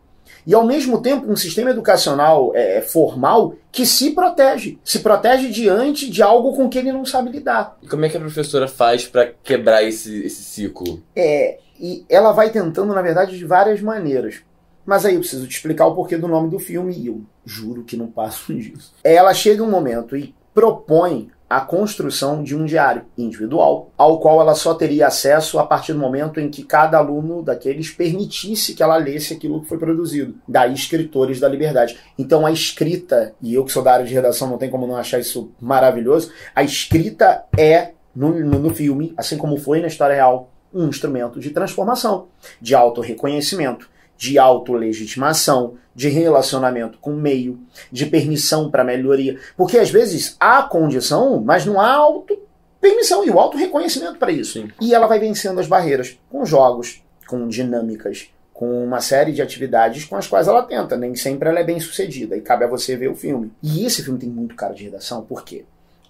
e 0.46 0.54
ao 0.54 0.66
mesmo 0.66 1.02
tempo 1.02 1.32
um 1.32 1.36
sistema 1.36 1.72
educacional 1.72 2.52
é, 2.54 2.82
formal 2.82 3.56
que 3.74 3.88
se 3.88 4.12
protege, 4.12 4.78
se 4.86 5.00
protege 5.00 5.50
diante 5.50 6.08
de 6.08 6.22
algo 6.22 6.56
com 6.56 6.70
que 6.70 6.78
ele 6.78 6.92
não 6.92 7.04
sabe 7.04 7.32
lidar. 7.32 7.76
E 7.82 7.88
como 7.88 8.06
é 8.06 8.10
que 8.10 8.16
a 8.16 8.20
professora 8.20 8.68
faz 8.68 9.08
para 9.08 9.34
quebrar 9.44 9.84
esse, 9.84 10.24
esse 10.24 10.44
ciclo? 10.44 11.02
É, 11.16 11.58
e 11.80 12.06
ela 12.08 12.32
vai 12.32 12.52
tentando, 12.52 12.94
na 12.94 13.02
verdade, 13.02 13.36
de 13.36 13.44
várias 13.44 13.82
maneiras. 13.82 14.44
Mas 14.86 15.06
aí 15.06 15.16
eu 15.16 15.22
preciso 15.22 15.48
te 15.48 15.56
explicar 15.56 15.88
o 15.88 15.96
porquê 15.96 16.18
do 16.18 16.28
nome 16.28 16.52
do 16.52 16.60
filme 16.60 16.94
e 16.94 17.08
eu 17.08 17.24
juro 17.44 17.84
que 17.84 17.98
não 17.98 18.06
passo 18.06 18.54
disso. 18.54 18.94
Ela 19.04 19.34
chega 19.34 19.64
um 19.64 19.72
momento 19.72 20.16
e 20.16 20.36
propõe 20.54 21.32
a 21.54 21.62
construção 21.62 22.42
de 22.42 22.56
um 22.56 22.66
diário 22.66 23.06
individual, 23.16 23.92
ao 23.96 24.20
qual 24.20 24.42
ela 24.42 24.56
só 24.56 24.74
teria 24.74 25.06
acesso 25.06 25.60
a 25.60 25.66
partir 25.66 25.94
do 25.94 26.00
momento 26.00 26.40
em 26.40 26.50
que 26.50 26.64
cada 26.64 26.98
aluno 26.98 27.44
daqueles 27.44 27.92
permitisse 27.92 28.74
que 28.74 28.82
ela 28.82 28.98
lesse 28.98 29.36
aquilo 29.36 29.62
que 29.62 29.68
foi 29.68 29.78
produzido. 29.78 30.34
Daí, 30.48 30.74
escritores 30.74 31.40
da 31.40 31.48
liberdade. 31.48 31.96
Então, 32.18 32.44
a 32.44 32.52
escrita, 32.52 33.36
e 33.40 33.54
eu 33.54 33.64
que 33.64 33.72
sou 33.72 33.84
da 33.84 33.94
área 33.94 34.06
de 34.06 34.16
redação 34.16 34.50
não 34.50 34.58
tem 34.58 34.68
como 34.68 34.88
não 34.88 34.96
achar 34.96 35.20
isso 35.20 35.52
maravilhoso, 35.62 36.32
a 36.56 36.64
escrita 36.64 37.44
é, 37.56 37.92
no, 38.16 38.34
no, 38.40 38.58
no 38.58 38.74
filme, 38.74 39.14
assim 39.16 39.38
como 39.38 39.56
foi 39.58 39.80
na 39.80 39.88
história 39.88 40.16
real, 40.16 40.50
um 40.74 40.88
instrumento 40.88 41.40
de 41.40 41.52
transformação, 41.52 42.30
de 42.60 42.74
autorreconhecimento 42.74 43.93
de 44.18 44.40
autolegitimação, 44.40 45.76
de 45.96 46.10
relacionamento 46.10 46.98
com 47.00 47.12
o 47.12 47.20
meio, 47.20 47.60
de 47.92 48.06
permissão 48.06 48.70
para 48.70 48.84
melhoria. 48.84 49.38
Porque 49.56 49.78
às 49.78 49.90
vezes 49.90 50.36
há 50.40 50.64
condição, 50.64 51.42
mas 51.44 51.66
não 51.66 51.80
há 51.80 51.92
auto 51.94 52.40
permissão 52.80 53.26
e 53.26 53.30
o 53.30 53.40
auto 53.40 53.58
reconhecimento 53.58 54.18
para 54.18 54.32
isso. 54.32 54.54
Sim. 54.54 54.70
E 54.82 54.94
ela 54.94 55.08
vai 55.08 55.18
vencendo 55.18 55.60
as 55.60 55.68
barreiras 55.68 56.18
com 56.30 56.46
jogos, 56.46 57.02
com 57.26 57.48
dinâmicas, 57.48 58.30
com 58.54 58.84
uma 58.84 59.00
série 59.00 59.32
de 59.32 59.42
atividades 59.42 60.04
com 60.06 60.16
as 60.16 60.28
quais 60.28 60.48
ela 60.48 60.64
tenta. 60.64 60.98
Nem 60.98 61.16
sempre 61.16 61.48
ela 61.48 61.60
é 61.60 61.64
bem 61.64 61.80
sucedida 61.80 62.36
e 62.36 62.42
cabe 62.42 62.66
a 62.66 62.68
você 62.68 62.98
ver 62.98 63.10
o 63.10 63.16
filme. 63.16 63.52
E 63.64 63.86
esse 63.86 64.04
filme 64.04 64.20
tem 64.20 64.30
muito 64.30 64.56
cara 64.56 64.74
de 64.74 64.84
redação, 64.84 65.24
por 65.24 65.44
quê? 65.44 65.64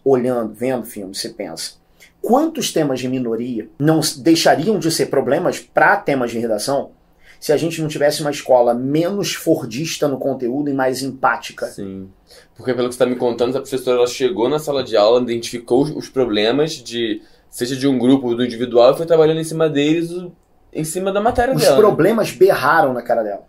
Olhando, 0.04 0.54
vendo 0.54 0.82
o 0.82 0.86
filme, 0.86 1.14
você 1.14 1.30
pensa. 1.30 1.74
Quantos 2.22 2.72
temas 2.72 3.00
de 3.00 3.08
minoria 3.08 3.68
não 3.78 4.00
deixariam 4.18 4.80
de 4.80 4.90
ser 4.92 5.08
problemas 5.08 5.60
para 5.60 5.98
temas 5.98 6.32
de 6.32 6.40
redação 6.40 6.92
se 7.44 7.52
a 7.52 7.58
gente 7.58 7.82
não 7.82 7.90
tivesse 7.90 8.22
uma 8.22 8.32
escola 8.32 8.74
menos 8.74 9.34
fordista 9.34 10.08
no 10.08 10.18
conteúdo 10.18 10.70
e 10.70 10.74
mais 10.74 11.04
empática. 11.04 11.66
Sim. 11.66 12.08
Porque 12.56 12.74
pelo 12.74 12.88
que 12.88 12.96
você 12.96 13.04
está 13.04 13.06
me 13.06 13.18
contando, 13.18 13.58
a 13.58 13.60
professora 13.60 13.98
ela 13.98 14.08
chegou 14.08 14.48
na 14.48 14.60
sala 14.60 14.82
de 14.82 14.96
aula, 14.96 15.22
identificou 15.22 15.84
os 15.84 16.08
problemas 16.08 16.72
de 16.72 17.22
seja 17.50 17.76
de 17.76 17.86
um 17.86 18.00
grupo 18.00 18.30
ou 18.30 18.38
do 18.38 18.46
individual 18.46 18.94
e 18.94 18.96
foi 18.96 19.06
trabalhando 19.06 19.42
em 19.42 19.44
cima 19.44 19.68
deles, 19.68 20.10
em 20.72 20.86
cima 20.86 21.12
da 21.12 21.20
matéria 21.20 21.54
os 21.54 21.62
dela. 21.62 21.74
Os 21.74 21.84
né? 21.84 21.86
problemas 21.86 22.32
berraram 22.32 22.94
na 22.94 23.02
cara 23.02 23.24
dela. 23.24 23.44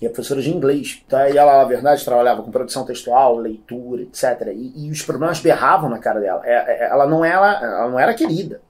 E 0.00 0.06
a 0.06 0.08
professora 0.08 0.40
de 0.40 0.48
inglês. 0.48 1.02
Tá? 1.06 1.28
E 1.28 1.36
ela, 1.36 1.58
na 1.58 1.64
verdade, 1.64 2.02
trabalhava 2.06 2.42
com 2.42 2.50
produção 2.50 2.86
textual, 2.86 3.36
leitura, 3.36 4.00
etc. 4.00 4.50
E, 4.54 4.86
e 4.86 4.90
os 4.90 5.02
problemas 5.02 5.40
berravam 5.40 5.90
na 5.90 5.98
cara 5.98 6.20
dela. 6.20 6.40
É, 6.42 6.54
é, 6.54 6.88
ela, 6.90 7.06
não 7.06 7.22
era, 7.22 7.60
ela 7.62 7.90
não 7.90 8.00
era 8.00 8.14
querida. 8.14 8.62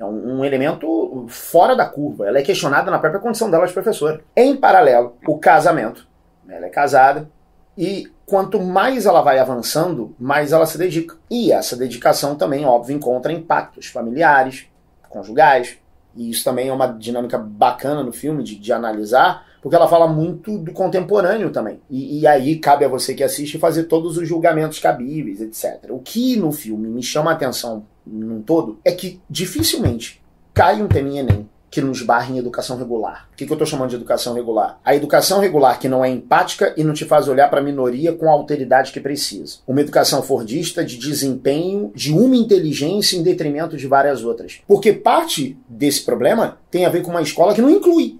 É 0.00 0.04
um, 0.04 0.38
um, 0.38 0.44
elemento 0.46 1.26
fora 1.28 1.76
da 1.76 1.84
curva. 1.84 2.26
Ela 2.26 2.38
é 2.38 2.42
questionada 2.42 2.90
na 2.90 2.98
própria 2.98 3.20
condição 3.20 3.50
dela 3.50 3.66
de 3.66 3.72
professora. 3.74 4.22
Em 4.34 4.56
paralelo, 4.56 5.14
o 5.26 5.36
casamento. 5.36 6.08
Ela 6.48 6.66
é 6.66 6.70
casada 6.70 7.28
e 7.76 8.10
quanto 8.24 8.58
mais 8.58 9.04
ela 9.04 9.20
vai 9.20 9.38
avançando, 9.38 10.14
mais 10.18 10.52
ela 10.52 10.64
se 10.64 10.78
dedica. 10.78 11.16
E 11.30 11.52
essa 11.52 11.76
dedicação 11.76 12.34
também, 12.34 12.64
óbvio, 12.64 12.96
encontra 12.96 13.30
impactos 13.30 13.86
familiares, 13.88 14.66
conjugais. 15.10 15.76
E 16.16 16.30
isso 16.30 16.44
também 16.44 16.68
é 16.68 16.72
uma 16.72 16.86
dinâmica 16.86 17.36
bacana 17.36 18.02
no 18.02 18.10
filme 18.12 18.42
de, 18.42 18.56
de 18.56 18.72
analisar, 18.72 19.46
porque 19.60 19.76
ela 19.76 19.86
fala 19.86 20.08
muito 20.08 20.56
do 20.58 20.72
contemporâneo 20.72 21.50
também. 21.50 21.80
E, 21.90 22.20
e, 22.20 22.26
aí 22.26 22.56
cabe 22.56 22.86
a 22.86 22.88
você 22.88 23.12
que 23.12 23.22
assiste 23.22 23.58
fazer 23.58 23.84
todos 23.84 24.16
os 24.16 24.26
julgamentos 24.26 24.78
cabíveis, 24.78 25.42
etc. 25.42 25.90
O 25.90 25.98
que 25.98 26.36
no 26.36 26.50
filme 26.50 26.88
me 26.88 27.02
chama 27.02 27.30
a 27.30 27.34
atenção 27.34 27.84
num 28.06 28.42
todo 28.42 28.78
é 28.84 28.92
que 28.92 29.20
dificilmente 29.28 30.22
cai 30.52 30.82
um 30.82 30.88
tema 30.88 31.08
em 31.08 31.18
Enem 31.18 31.48
que 31.70 31.80
nos 31.80 32.02
barre 32.02 32.34
em 32.34 32.38
educação 32.38 32.76
regular. 32.76 33.28
O 33.32 33.36
que, 33.36 33.46
que 33.46 33.52
eu 33.52 33.54
estou 33.54 33.66
chamando 33.66 33.90
de 33.90 33.96
educação 33.96 34.34
regular? 34.34 34.80
A 34.84 34.94
educação 34.94 35.40
regular 35.40 35.78
que 35.78 35.88
não 35.88 36.04
é 36.04 36.10
empática 36.10 36.74
e 36.76 36.82
não 36.82 36.92
te 36.92 37.04
faz 37.04 37.28
olhar 37.28 37.48
para 37.48 37.60
a 37.60 37.62
minoria 37.62 38.12
com 38.12 38.28
a 38.28 38.32
alteridade 38.32 38.90
que 38.90 39.00
precisa. 39.00 39.58
Uma 39.66 39.80
educação 39.80 40.22
fordista 40.22 40.84
de 40.84 40.96
desempenho 40.96 41.92
de 41.94 42.12
uma 42.12 42.36
inteligência 42.36 43.16
em 43.16 43.22
detrimento 43.22 43.76
de 43.76 43.86
várias 43.86 44.24
outras. 44.24 44.60
Porque 44.66 44.92
parte 44.92 45.56
desse 45.68 46.02
problema 46.02 46.58
tem 46.70 46.84
a 46.84 46.90
ver 46.90 47.02
com 47.02 47.12
uma 47.12 47.22
escola 47.22 47.54
que 47.54 47.62
não 47.62 47.70
inclui 47.70 48.18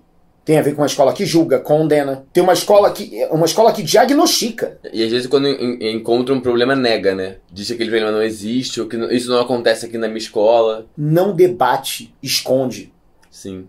tem 0.51 0.59
a 0.59 0.63
ver 0.63 0.75
com 0.75 0.83
uma 0.83 0.89
escola 0.89 1.13
que 1.13 1.25
julga, 1.25 1.61
condena. 1.61 2.25
Tem 2.33 2.43
uma 2.43 2.55
escola 2.55 2.91
que 2.91 3.25
uma 3.31 3.47
escola 3.47 3.73
que 3.73 3.85
diagnostica. 3.85 4.81
E 4.93 5.05
às 5.05 5.13
vezes 5.13 5.29
quando 5.29 5.47
encontra 5.47 6.35
um 6.35 6.41
problema 6.41 6.75
nega, 6.75 7.15
né? 7.15 7.37
Diz 7.53 7.69
que 7.69 7.75
aquele 7.75 7.89
problema 7.89 8.11
não 8.11 8.21
existe 8.21 8.81
ou 8.81 8.89
que 8.89 8.97
isso 9.15 9.31
não 9.31 9.41
acontece 9.41 9.87
aqui 9.87 9.97
na 9.97 10.09
minha 10.09 10.19
escola. 10.19 10.89
Não 10.99 11.33
debate, 11.33 12.13
esconde. 12.21 12.93
Sim. 13.31 13.67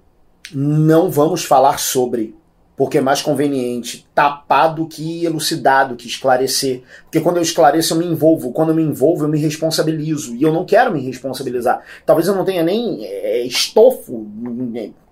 Não 0.51 1.11
vamos 1.11 1.43
falar 1.43 1.77
sobre 1.77 2.33
porque 2.81 2.97
é 2.97 3.01
mais 3.01 3.21
conveniente 3.21 4.07
tapar 4.15 4.73
do 4.73 4.87
que 4.87 5.23
elucidar, 5.23 5.87
do 5.87 5.95
que 5.95 6.07
esclarecer. 6.07 6.81
Porque 7.03 7.21
quando 7.21 7.37
eu 7.37 7.43
esclareço, 7.43 7.93
eu 7.93 7.99
me 7.99 8.07
envolvo. 8.07 8.51
Quando 8.51 8.69
eu 8.69 8.75
me 8.75 8.81
envolvo, 8.81 9.23
eu 9.23 9.29
me 9.29 9.37
responsabilizo. 9.37 10.35
E 10.35 10.41
eu 10.41 10.51
não 10.51 10.65
quero 10.65 10.91
me 10.91 10.99
responsabilizar. 10.99 11.83
Talvez 12.07 12.27
eu 12.27 12.33
não 12.33 12.43
tenha 12.43 12.63
nem 12.63 13.05
é, 13.05 13.45
estofo, 13.45 14.27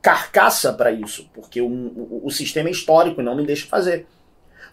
carcaça 0.01 0.73
para 0.73 0.91
isso, 0.91 1.29
porque 1.31 1.61
o, 1.61 1.67
o, 1.67 2.21
o 2.23 2.31
sistema 2.31 2.69
é 2.69 2.71
histórico 2.71 3.21
e 3.21 3.23
não 3.23 3.35
me 3.35 3.45
deixa 3.45 3.67
fazer 3.67 4.07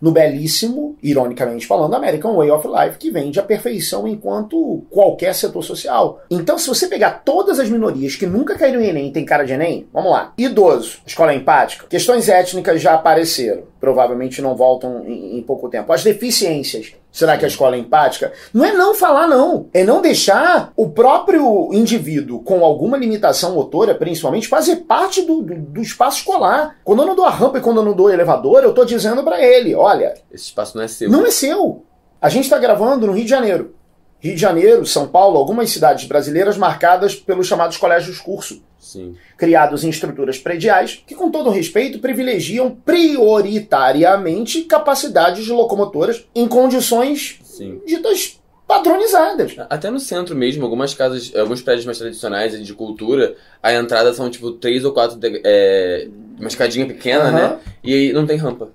no 0.01 0.11
belíssimo, 0.11 0.97
ironicamente 1.03 1.67
falando, 1.67 1.95
American 1.95 2.37
Way 2.37 2.51
of 2.51 2.69
Life, 2.69 2.99
que 2.99 3.11
vende 3.11 3.41
a 3.41 3.43
perfeição 3.43 4.07
enquanto 4.07 4.85
qualquer 4.91 5.35
setor 5.35 5.63
social. 5.63 6.23
Então, 6.31 6.59
se 6.59 6.69
você 6.69 6.87
pegar 6.87 7.23
todas 7.25 7.59
as 7.59 7.69
minorias 7.69 8.17
que 8.17 8.27
nunca 8.27 8.57
caíram 8.57 8.81
em 8.81 8.89
Enem 8.89 9.09
e 9.09 9.13
tem 9.13 9.25
cara 9.25 9.45
de 9.45 9.53
Enem, 9.53 9.87
vamos 9.93 10.11
lá. 10.11 10.33
Idoso, 10.37 10.99
escola 11.07 11.35
empática, 11.35 11.87
questões 11.89 12.29
étnicas 12.29 12.81
já 12.81 12.95
apareceram, 12.95 13.63
provavelmente 13.81 14.43
não 14.43 14.57
voltam 14.57 15.05
em, 15.07 15.39
em 15.39 15.43
pouco 15.43 15.69
tempo. 15.69 15.93
As 15.93 16.05
deficiências, 16.05 16.95
Será 17.17 17.39
que 17.39 17.47
a 17.47 17.49
escola 17.49 17.77
é 17.77 17.79
empática? 17.79 18.31
Não 18.53 18.63
é 18.63 18.75
não 18.75 18.95
falar 18.95 19.27
não, 19.27 19.71
é 19.73 19.83
não 19.83 20.03
deixar 20.03 20.71
o 20.77 20.91
próprio 20.91 21.71
indivíduo 21.73 22.43
com 22.43 22.63
alguma 22.63 22.99
limitação 22.99 23.55
motora, 23.55 23.95
principalmente, 23.95 24.47
fazer 24.47 24.77
parte 24.85 25.23
do, 25.23 25.41
do, 25.41 25.55
do 25.55 25.81
espaço 25.81 26.19
escolar. 26.19 26.77
Quando 26.85 27.01
eu 27.01 27.07
não 27.07 27.17
dou 27.17 27.25
a 27.25 27.31
rampa 27.31 27.57
e 27.57 27.63
quando 27.63 27.79
eu 27.79 27.85
não 27.87 27.95
dou 27.95 28.09
o 28.09 28.11
elevador, 28.11 28.63
eu 28.63 28.69
estou 28.69 28.85
dizendo 28.85 29.25
para 29.25 29.43
ele, 29.43 29.75
olha... 29.75 30.13
Esse 30.31 30.45
espaço 30.45 30.77
não 30.77 30.85
é 30.85 30.89
seu. 30.89 31.11
Não 31.11 31.25
é 31.25 31.31
seu. 31.31 31.87
A 32.21 32.29
gente 32.29 32.45
está 32.45 32.59
gravando 32.59 33.07
no 33.07 33.15
Rio 33.15 33.25
de 33.25 33.31
Janeiro. 33.31 33.75
Rio 34.19 34.35
de 34.35 34.41
Janeiro, 34.41 34.87
São 34.87 35.07
Paulo, 35.07 35.39
algumas 35.39 35.71
cidades 35.71 36.05
brasileiras 36.07 36.57
marcadas 36.57 37.15
pelos 37.15 37.47
chamados 37.47 37.77
colégios 37.77 38.19
curso. 38.19 38.63
Sim. 38.79 39.17
Criados 39.37 39.85
em 39.85 39.91
estruturas 39.91 40.39
prediais 40.39 41.03
que, 41.07 41.15
com 41.15 41.31
todo 41.31 41.51
respeito, 41.51 41.99
privilegiam 41.99 42.71
prioritariamente 42.71 44.63
capacidades 44.63 45.49
locomotoras 45.49 46.25
em 46.35 46.47
condições 46.47 47.39
Sim. 47.43 47.81
ditas 47.87 48.41
padronizadas. 48.67 49.55
Até 49.71 49.91
no 49.91 50.01
centro 50.01 50.35
mesmo, 50.35 50.65
algumas 50.65 50.95
casas, 50.95 51.33
alguns 51.37 51.63
prédios 51.63 51.87
mais 51.87 51.99
tradicionais 51.99 52.65
de 52.65 52.75
cultura, 52.75 53.37
a 53.63 53.73
entrada 53.73 54.13
são 54.13 54.31
tipo 54.31 54.53
três 54.53 54.85
ou 54.85 54.93
quatro, 54.93 55.17
de, 55.17 55.41
é, 55.45 56.09
uma 56.39 56.49
escadinha 56.49 56.87
pequena, 56.87 57.27
uhum. 57.27 57.33
né? 57.33 57.59
E 57.83 57.95
aí 57.95 58.13
não 58.13 58.27
tem 58.27 58.37
rampa. 58.37 58.71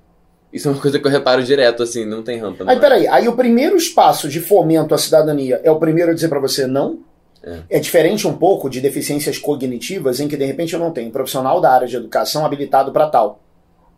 Isso 0.51 0.67
é 0.67 0.71
uma 0.71 0.81
coisa 0.81 0.99
que 0.99 1.07
eu 1.07 1.11
reparo 1.11 1.43
direto, 1.43 1.81
assim, 1.83 2.05
não 2.05 2.23
tem 2.23 2.37
rampa. 2.37 2.63
Não 2.63 2.71
aí, 2.71 2.77
é? 2.77 2.79
peraí, 2.79 3.07
aí 3.07 3.27
o 3.27 3.35
primeiro 3.35 3.77
espaço 3.77 4.27
de 4.27 4.39
fomento 4.39 4.93
à 4.93 4.97
cidadania 4.97 5.61
é 5.63 5.71
o 5.71 5.79
primeiro 5.79 6.11
a 6.11 6.13
dizer 6.13 6.27
para 6.27 6.39
você 6.39 6.67
não? 6.67 6.99
É. 7.43 7.77
é. 7.77 7.79
diferente 7.79 8.27
um 8.27 8.37
pouco 8.37 8.69
de 8.69 8.79
deficiências 8.79 9.39
cognitivas 9.39 10.19
em 10.19 10.27
que 10.27 10.37
de 10.37 10.45
repente 10.45 10.73
eu 10.73 10.79
não 10.79 10.91
tenho 10.91 11.09
um 11.09 11.11
profissional 11.11 11.59
da 11.59 11.71
área 11.71 11.87
de 11.87 11.95
educação 11.95 12.45
habilitado 12.45 12.91
para 12.91 13.07
tal. 13.07 13.39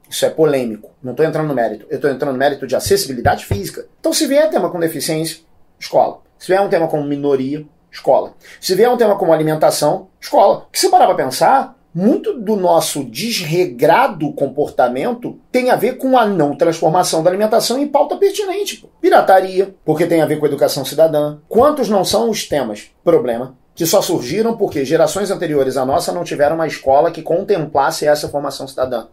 Isso 0.10 0.26
é 0.26 0.30
polêmico. 0.30 0.92
Não 1.02 1.12
estou 1.12 1.26
entrando 1.26 1.48
no 1.48 1.54
mérito. 1.54 1.86
Eu 1.90 1.96
estou 1.96 2.10
entrando 2.10 2.34
no 2.34 2.38
mérito 2.38 2.68
de 2.68 2.76
acessibilidade 2.76 3.46
física. 3.46 3.86
Então, 4.00 4.14
se 4.14 4.28
vier 4.28 4.50
tema 4.50 4.70
com 4.70 4.80
deficiência, 4.80 5.40
escola. 5.80 6.20
Se 6.38 6.48
vier 6.48 6.62
um 6.62 6.70
tema 6.70 6.88
como 6.88 7.04
minoria, 7.04 7.66
escola. 7.92 8.34
Se 8.62 8.76
vier 8.76 8.90
um 8.90 8.98
tema 8.98 9.18
como 9.18 9.34
alimentação, 9.34 10.08
escola. 10.22 10.68
Que 10.72 10.80
se 10.80 10.90
parar 10.90 11.08
para 11.08 11.16
pensar, 11.16 11.73
muito 11.94 12.34
do 12.40 12.56
nosso 12.56 13.04
desregrado 13.04 14.32
comportamento 14.34 15.40
tem 15.52 15.70
a 15.70 15.76
ver 15.76 15.98
com 15.98 16.18
a 16.18 16.26
não 16.26 16.56
transformação 16.56 17.22
da 17.22 17.30
alimentação 17.30 17.78
em 17.78 17.88
pauta 17.88 18.18
pertinente. 18.18 18.78
Pô. 18.78 18.90
Pirataria, 19.00 19.76
porque 19.86 20.08
tem 20.08 20.22
a 20.22 20.26
ver 20.26 20.40
com 20.40 20.46
educação 20.46 20.84
cidadã. 20.84 21.38
Quantos 21.48 21.90
não 21.90 22.04
são 22.04 22.30
os 22.30 22.48
temas? 22.48 22.90
Problema. 23.04 23.56
Que 23.76 23.86
só 23.86 24.02
surgiram 24.02 24.58
porque 24.58 24.86
gerações 24.86 25.30
anteriores 25.30 25.78
à 25.78 25.86
nossa 25.86 26.12
não 26.12 26.24
tiveram 26.24 26.56
uma 26.56 26.68
escola 26.68 27.12
que 27.12 27.22
contemplasse 27.22 28.08
essa 28.08 28.30
formação 28.30 28.68
cidadã. 28.68 29.08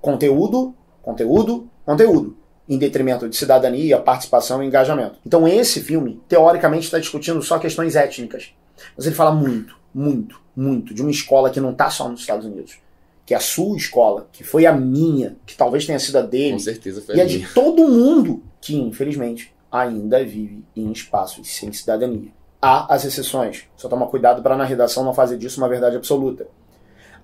Conteúdo, 0.00 0.74
conteúdo, 1.02 1.68
conteúdo. 1.84 2.36
Em 2.68 2.76
detrimento 2.76 3.28
de 3.28 3.36
cidadania, 3.36 3.98
participação 3.98 4.62
e 4.62 4.66
engajamento. 4.66 5.18
Então, 5.24 5.48
esse 5.48 5.80
filme, 5.80 6.20
teoricamente, 6.28 6.84
está 6.84 6.98
discutindo 6.98 7.42
só 7.42 7.58
questões 7.58 7.96
étnicas. 7.96 8.52
Mas 8.96 9.06
ele 9.06 9.14
fala 9.14 9.32
muito, 9.32 9.74
muito, 9.98 10.40
muito 10.54 10.94
de 10.94 11.02
uma 11.02 11.10
escola 11.10 11.50
que 11.50 11.60
não 11.60 11.72
está 11.72 11.90
só 11.90 12.08
nos 12.08 12.20
Estados 12.20 12.46
Unidos. 12.46 12.78
Que 13.26 13.34
é 13.34 13.36
a 13.36 13.40
sua 13.40 13.76
escola, 13.76 14.28
que 14.32 14.44
foi 14.44 14.64
a 14.64 14.72
minha, 14.72 15.36
que 15.44 15.56
talvez 15.56 15.84
tenha 15.84 15.98
sido 15.98 16.16
a 16.16 16.22
dele. 16.22 16.52
Com 16.52 16.58
certeza 16.60 17.02
foi 17.02 17.16
E 17.16 17.20
a 17.20 17.24
a 17.24 17.26
de 17.26 17.46
todo 17.52 17.86
mundo 17.88 18.42
que, 18.60 18.76
infelizmente, 18.76 19.52
ainda 19.70 20.24
vive 20.24 20.64
em 20.74 20.90
espaços 20.92 21.48
sem 21.48 21.72
cidadania. 21.72 22.30
Há 22.62 22.94
as 22.94 23.04
exceções. 23.04 23.64
Só 23.76 23.88
toma 23.88 24.06
cuidado 24.06 24.40
para 24.40 24.56
na 24.56 24.64
redação 24.64 25.04
não 25.04 25.12
fazer 25.12 25.36
disso 25.36 25.60
uma 25.60 25.68
verdade 25.68 25.96
absoluta. 25.96 26.46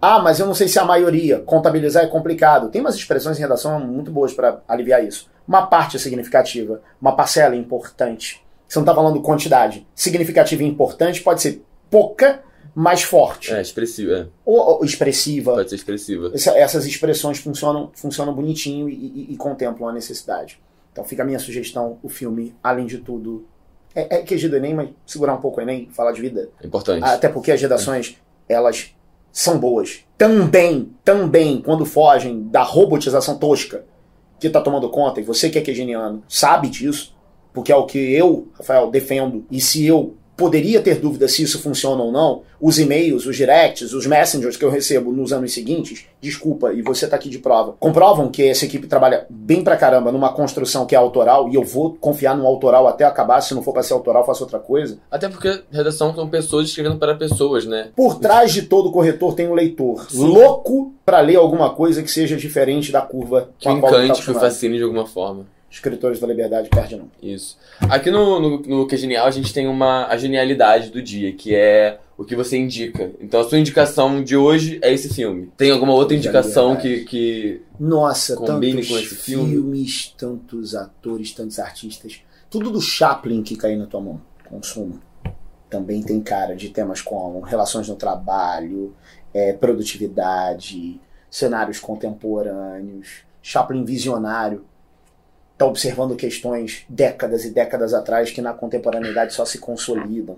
Ah, 0.02 0.18
mas 0.18 0.38
eu 0.38 0.46
não 0.46 0.54
sei 0.54 0.68
se 0.68 0.78
é 0.78 0.82
a 0.82 0.84
maioria. 0.84 1.38
Contabilizar 1.40 2.04
é 2.04 2.08
complicado. 2.08 2.68
Tem 2.68 2.80
umas 2.80 2.96
expressões 2.96 3.38
em 3.38 3.40
redação 3.40 3.80
muito 3.80 4.10
boas 4.10 4.34
para 4.34 4.60
aliviar 4.68 5.02
isso. 5.02 5.30
Uma 5.46 5.66
parte 5.66 5.96
é 5.96 5.98
significativa, 5.98 6.82
uma 7.00 7.16
parcela 7.16 7.54
é 7.54 7.58
importante. 7.58 8.44
Você 8.68 8.78
não 8.78 8.84
está 8.84 8.94
falando 8.94 9.22
quantidade. 9.22 9.86
Significativa 9.94 10.62
e 10.62 10.66
importante 10.66 11.22
pode 11.22 11.40
ser 11.40 11.64
pouca, 11.90 12.42
mas 12.74 13.02
forte. 13.02 13.52
É, 13.52 13.60
expressivo, 13.60 14.12
é. 14.12 14.26
Ou, 14.44 14.58
ou 14.78 14.84
expressiva. 14.84 15.52
Pode 15.54 15.68
ser 15.70 15.76
expressiva. 15.76 16.30
Essa- 16.34 16.58
essas 16.58 16.84
expressões 16.86 17.38
funcionam, 17.38 17.90
funcionam 17.94 18.34
bonitinho 18.34 18.88
e, 18.88 18.92
e- 18.94 19.26
e 19.32 19.36
contemplam 19.36 19.88
a 19.88 19.92
necessidade. 19.92 20.60
Então 20.92 21.04
fica 21.04 21.22
a 21.22 21.26
minha 21.26 21.38
sugestão, 21.38 21.98
o 22.02 22.08
filme, 22.08 22.54
além 22.62 22.86
de 22.86 22.98
tudo, 22.98 23.46
é, 23.94 24.16
é 24.18 24.22
QG 24.22 24.48
do 24.48 24.56
Enem, 24.56 24.74
mas 24.74 24.88
segurar 25.06 25.34
um 25.34 25.40
pouco 25.40 25.58
o 25.60 25.62
Enem, 25.62 25.88
falar 25.92 26.12
de 26.12 26.20
vida. 26.20 26.50
É 26.62 26.66
importante. 26.66 27.04
Até 27.04 27.28
porque 27.28 27.50
as 27.52 27.60
redações, 27.60 28.16
elas 28.48 28.92
são 29.32 29.58
boas. 29.58 30.04
Também, 30.18 30.92
também, 31.04 31.60
quando 31.60 31.84
fogem 31.84 32.42
da 32.44 32.62
robotização 32.62 33.36
tosca 33.38 33.84
que 34.38 34.46
está 34.48 34.60
tomando 34.60 34.88
conta, 34.88 35.20
e 35.20 35.24
você 35.24 35.48
que 35.50 35.58
é 35.58 35.62
quegeniano 35.62 36.22
sabe 36.28 36.68
disso, 36.68 37.14
porque 37.52 37.70
é 37.72 37.76
o 37.76 37.86
que 37.86 37.98
eu, 37.98 38.48
Rafael, 38.54 38.90
defendo, 38.90 39.44
e 39.50 39.60
se 39.60 39.84
eu 39.86 40.16
poderia 40.36 40.80
ter 40.80 40.96
dúvida 41.00 41.28
se 41.28 41.42
isso 41.42 41.60
funciona 41.60 42.02
ou 42.02 42.12
não, 42.12 42.42
os 42.60 42.78
e-mails, 42.78 43.26
os 43.26 43.36
directs, 43.36 43.92
os 43.92 44.06
messengers 44.06 44.56
que 44.56 44.64
eu 44.64 44.70
recebo 44.70 45.12
nos 45.12 45.32
anos 45.32 45.52
seguintes, 45.52 46.06
desculpa, 46.20 46.72
e 46.72 46.82
você 46.82 47.06
tá 47.06 47.16
aqui 47.16 47.28
de 47.28 47.38
prova, 47.38 47.74
comprovam 47.78 48.30
que 48.30 48.42
essa 48.48 48.64
equipe 48.64 48.86
trabalha 48.86 49.26
bem 49.28 49.62
pra 49.62 49.76
caramba 49.76 50.10
numa 50.10 50.32
construção 50.32 50.86
que 50.86 50.94
é 50.94 50.98
autoral, 50.98 51.48
e 51.48 51.54
eu 51.54 51.62
vou 51.62 51.94
confiar 52.00 52.36
no 52.36 52.46
autoral 52.46 52.86
até 52.86 53.04
acabar, 53.04 53.40
se 53.40 53.54
não 53.54 53.62
for 53.62 53.72
pra 53.72 53.82
ser 53.82 53.92
autoral, 53.92 54.24
faço 54.24 54.44
outra 54.44 54.58
coisa. 54.58 54.98
Até 55.10 55.28
porque 55.28 55.62
redação 55.70 56.14
são 56.14 56.28
pessoas 56.28 56.68
escrevendo 56.68 56.96
para 56.96 57.14
pessoas, 57.14 57.66
né? 57.66 57.90
Por 57.94 58.18
trás 58.18 58.52
de 58.52 58.62
todo 58.62 58.90
corretor 58.90 59.34
tem 59.34 59.48
um 59.48 59.54
leitor 59.54 60.06
Sim. 60.10 60.26
louco 60.26 60.92
pra 61.04 61.20
ler 61.20 61.36
alguma 61.36 61.70
coisa 61.70 62.02
que 62.02 62.10
seja 62.10 62.36
diferente 62.36 62.90
da 62.90 63.02
curva 63.02 63.50
Que 63.58 63.66
tá 63.66 63.72
encante, 63.72 64.22
que 64.22 64.34
fascine 64.34 64.78
de 64.78 64.84
alguma 64.84 65.06
forma. 65.06 65.46
Escritores 65.74 66.20
da 66.20 66.26
Liberdade 66.28 66.68
perde 66.68 66.94
não. 66.94 67.10
Isso. 67.20 67.58
Aqui 67.80 68.08
no, 68.08 68.38
no, 68.38 68.58
no 68.60 68.86
Que 68.86 68.94
é 68.94 68.98
Genial 68.98 69.26
a 69.26 69.30
gente 69.32 69.52
tem 69.52 69.66
uma, 69.66 70.06
a 70.06 70.16
genialidade 70.16 70.88
do 70.88 71.02
dia, 71.02 71.32
que 71.32 71.52
é 71.52 71.98
o 72.16 72.24
que 72.24 72.36
você 72.36 72.56
indica. 72.56 73.10
Então 73.20 73.40
a 73.40 73.44
sua 73.44 73.58
indicação 73.58 74.22
de 74.22 74.36
hoje 74.36 74.78
é 74.80 74.92
esse 74.92 75.12
filme. 75.12 75.50
Tem 75.56 75.72
alguma 75.72 75.92
outra 75.92 76.16
indicação 76.16 76.76
que, 76.76 77.04
que. 77.04 77.62
Nossa, 77.78 78.36
Combine 78.36 78.74
tantos 78.74 78.88
com 78.88 78.98
esse 78.98 79.14
filme. 79.16 79.50
filmes, 79.50 80.14
tantos 80.16 80.76
atores, 80.76 81.32
tantos 81.32 81.58
artistas. 81.58 82.20
Tudo 82.48 82.70
do 82.70 82.80
Chaplin 82.80 83.42
que 83.42 83.56
caiu 83.56 83.76
na 83.76 83.86
tua 83.86 84.00
mão. 84.00 84.22
Consuma. 84.48 85.02
Também 85.68 86.04
tem 86.04 86.20
cara 86.20 86.54
de 86.54 86.68
temas 86.68 87.02
como 87.02 87.40
relações 87.40 87.88
no 87.88 87.96
trabalho, 87.96 88.94
é, 89.34 89.52
produtividade, 89.52 91.00
cenários 91.28 91.80
contemporâneos. 91.80 93.24
Chaplin 93.42 93.84
visionário. 93.84 94.64
Está 95.54 95.66
observando 95.66 96.16
questões 96.16 96.84
décadas 96.88 97.44
e 97.44 97.50
décadas 97.50 97.94
atrás 97.94 98.30
que 98.32 98.42
na 98.42 98.52
contemporaneidade 98.52 99.32
só 99.32 99.44
se 99.44 99.58
consolidam. 99.58 100.36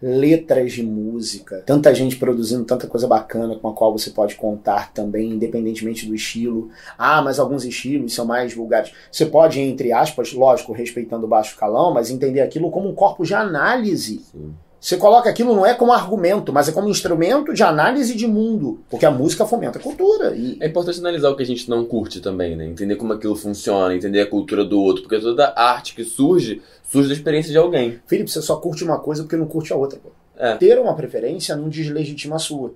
Letras 0.00 0.72
de 0.72 0.84
música, 0.84 1.62
tanta 1.66 1.92
gente 1.92 2.16
produzindo 2.16 2.64
tanta 2.64 2.86
coisa 2.86 3.08
bacana 3.08 3.56
com 3.56 3.68
a 3.68 3.72
qual 3.72 3.90
você 3.90 4.10
pode 4.10 4.36
contar 4.36 4.92
também, 4.92 5.30
independentemente 5.30 6.06
do 6.06 6.14
estilo. 6.14 6.70
Ah, 6.96 7.20
mas 7.22 7.40
alguns 7.40 7.64
estilos 7.64 8.14
são 8.14 8.24
mais 8.24 8.54
vulgares. 8.54 8.92
Você 9.10 9.26
pode, 9.26 9.58
entre 9.58 9.92
aspas, 9.92 10.32
lógico, 10.32 10.72
respeitando 10.72 11.26
o 11.26 11.28
baixo 11.28 11.56
calão, 11.56 11.92
mas 11.92 12.10
entender 12.10 12.40
aquilo 12.40 12.70
como 12.70 12.88
um 12.88 12.94
corpo 12.94 13.24
de 13.24 13.34
análise. 13.34 14.20
Sim. 14.30 14.54
Você 14.82 14.96
coloca 14.96 15.30
aquilo 15.30 15.54
não 15.54 15.64
é 15.64 15.74
como 15.74 15.92
argumento, 15.92 16.52
mas 16.52 16.68
é 16.68 16.72
como 16.72 16.88
instrumento 16.88 17.54
de 17.54 17.62
análise 17.62 18.16
de 18.16 18.26
mundo. 18.26 18.82
Porque 18.90 19.06
a 19.06 19.12
música 19.12 19.46
fomenta 19.46 19.78
a 19.78 19.80
cultura. 19.80 20.34
E 20.34 20.58
É 20.60 20.66
importante 20.66 20.98
analisar 20.98 21.30
o 21.30 21.36
que 21.36 21.44
a 21.44 21.46
gente 21.46 21.70
não 21.70 21.84
curte 21.84 22.18
também, 22.20 22.56
né? 22.56 22.66
Entender 22.66 22.96
como 22.96 23.12
aquilo 23.12 23.36
funciona, 23.36 23.94
entender 23.94 24.20
a 24.20 24.26
cultura 24.26 24.64
do 24.64 24.80
outro. 24.80 25.04
Porque 25.04 25.20
toda 25.20 25.54
arte 25.56 25.94
que 25.94 26.02
surge, 26.02 26.60
surge 26.90 27.06
da 27.06 27.14
experiência 27.14 27.52
de 27.52 27.58
alguém. 27.58 28.00
Felipe, 28.08 28.28
você 28.28 28.42
só 28.42 28.56
curte 28.56 28.82
uma 28.82 28.98
coisa 28.98 29.22
porque 29.22 29.36
não 29.36 29.46
curte 29.46 29.72
a 29.72 29.76
outra. 29.76 30.00
Pô. 30.00 30.10
É. 30.36 30.56
Ter 30.56 30.76
uma 30.80 30.96
preferência 30.96 31.54
não 31.54 31.68
deslegitima 31.68 32.34
a 32.34 32.40
sua. 32.40 32.74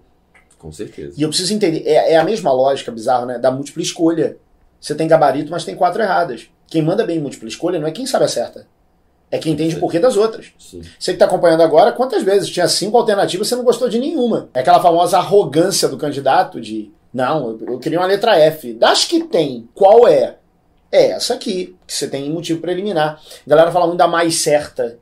Com 0.60 0.70
certeza. 0.70 1.14
E 1.18 1.22
eu 1.22 1.28
preciso 1.28 1.52
entender, 1.52 1.82
é, 1.88 2.12
é 2.12 2.16
a 2.16 2.24
mesma 2.24 2.52
lógica 2.52 2.92
bizarra, 2.92 3.26
né? 3.26 3.38
Da 3.40 3.50
múltipla 3.50 3.82
escolha. 3.82 4.36
Você 4.80 4.94
tem 4.94 5.08
gabarito, 5.08 5.50
mas 5.50 5.64
tem 5.64 5.74
quatro 5.74 6.00
erradas. 6.00 6.48
Quem 6.68 6.82
manda 6.82 7.04
bem 7.04 7.18
em 7.18 7.20
múltipla 7.20 7.48
escolha 7.48 7.80
não 7.80 7.88
é 7.88 7.90
quem 7.90 8.06
sabe 8.06 8.26
a 8.26 8.28
certa. 8.28 8.64
É 9.30 9.38
quem 9.38 9.52
entende 9.52 9.76
o 9.76 9.80
porquê 9.80 9.98
das 9.98 10.16
outras. 10.16 10.52
Sim. 10.58 10.82
Você 10.98 11.12
que 11.12 11.16
está 11.16 11.24
acompanhando 11.24 11.62
agora, 11.62 11.92
quantas 11.92 12.22
vezes 12.22 12.48
tinha 12.48 12.68
cinco 12.68 12.96
alternativas 12.96 13.46
e 13.46 13.50
você 13.50 13.56
não 13.56 13.64
gostou 13.64 13.88
de 13.88 13.98
nenhuma? 13.98 14.48
É 14.54 14.60
aquela 14.60 14.80
famosa 14.80 15.18
arrogância 15.18 15.88
do 15.88 15.96
candidato 15.96 16.60
de 16.60 16.92
não, 17.16 17.48
eu, 17.48 17.72
eu 17.72 17.78
queria 17.78 17.98
uma 17.98 18.06
letra 18.06 18.38
F. 18.38 18.74
Das 18.74 19.04
que 19.04 19.24
tem, 19.24 19.66
qual 19.74 20.06
é? 20.06 20.36
É 20.92 21.12
essa 21.12 21.32
aqui, 21.32 21.74
que 21.86 21.94
você 21.94 22.06
tem 22.06 22.30
motivo 22.30 22.60
para 22.60 22.72
eliminar. 22.72 23.20
A 23.46 23.50
galera 23.50 23.72
fala 23.72 23.86
muito 23.86 23.98
da 23.98 24.06
mais 24.06 24.36
certa. 24.36 24.98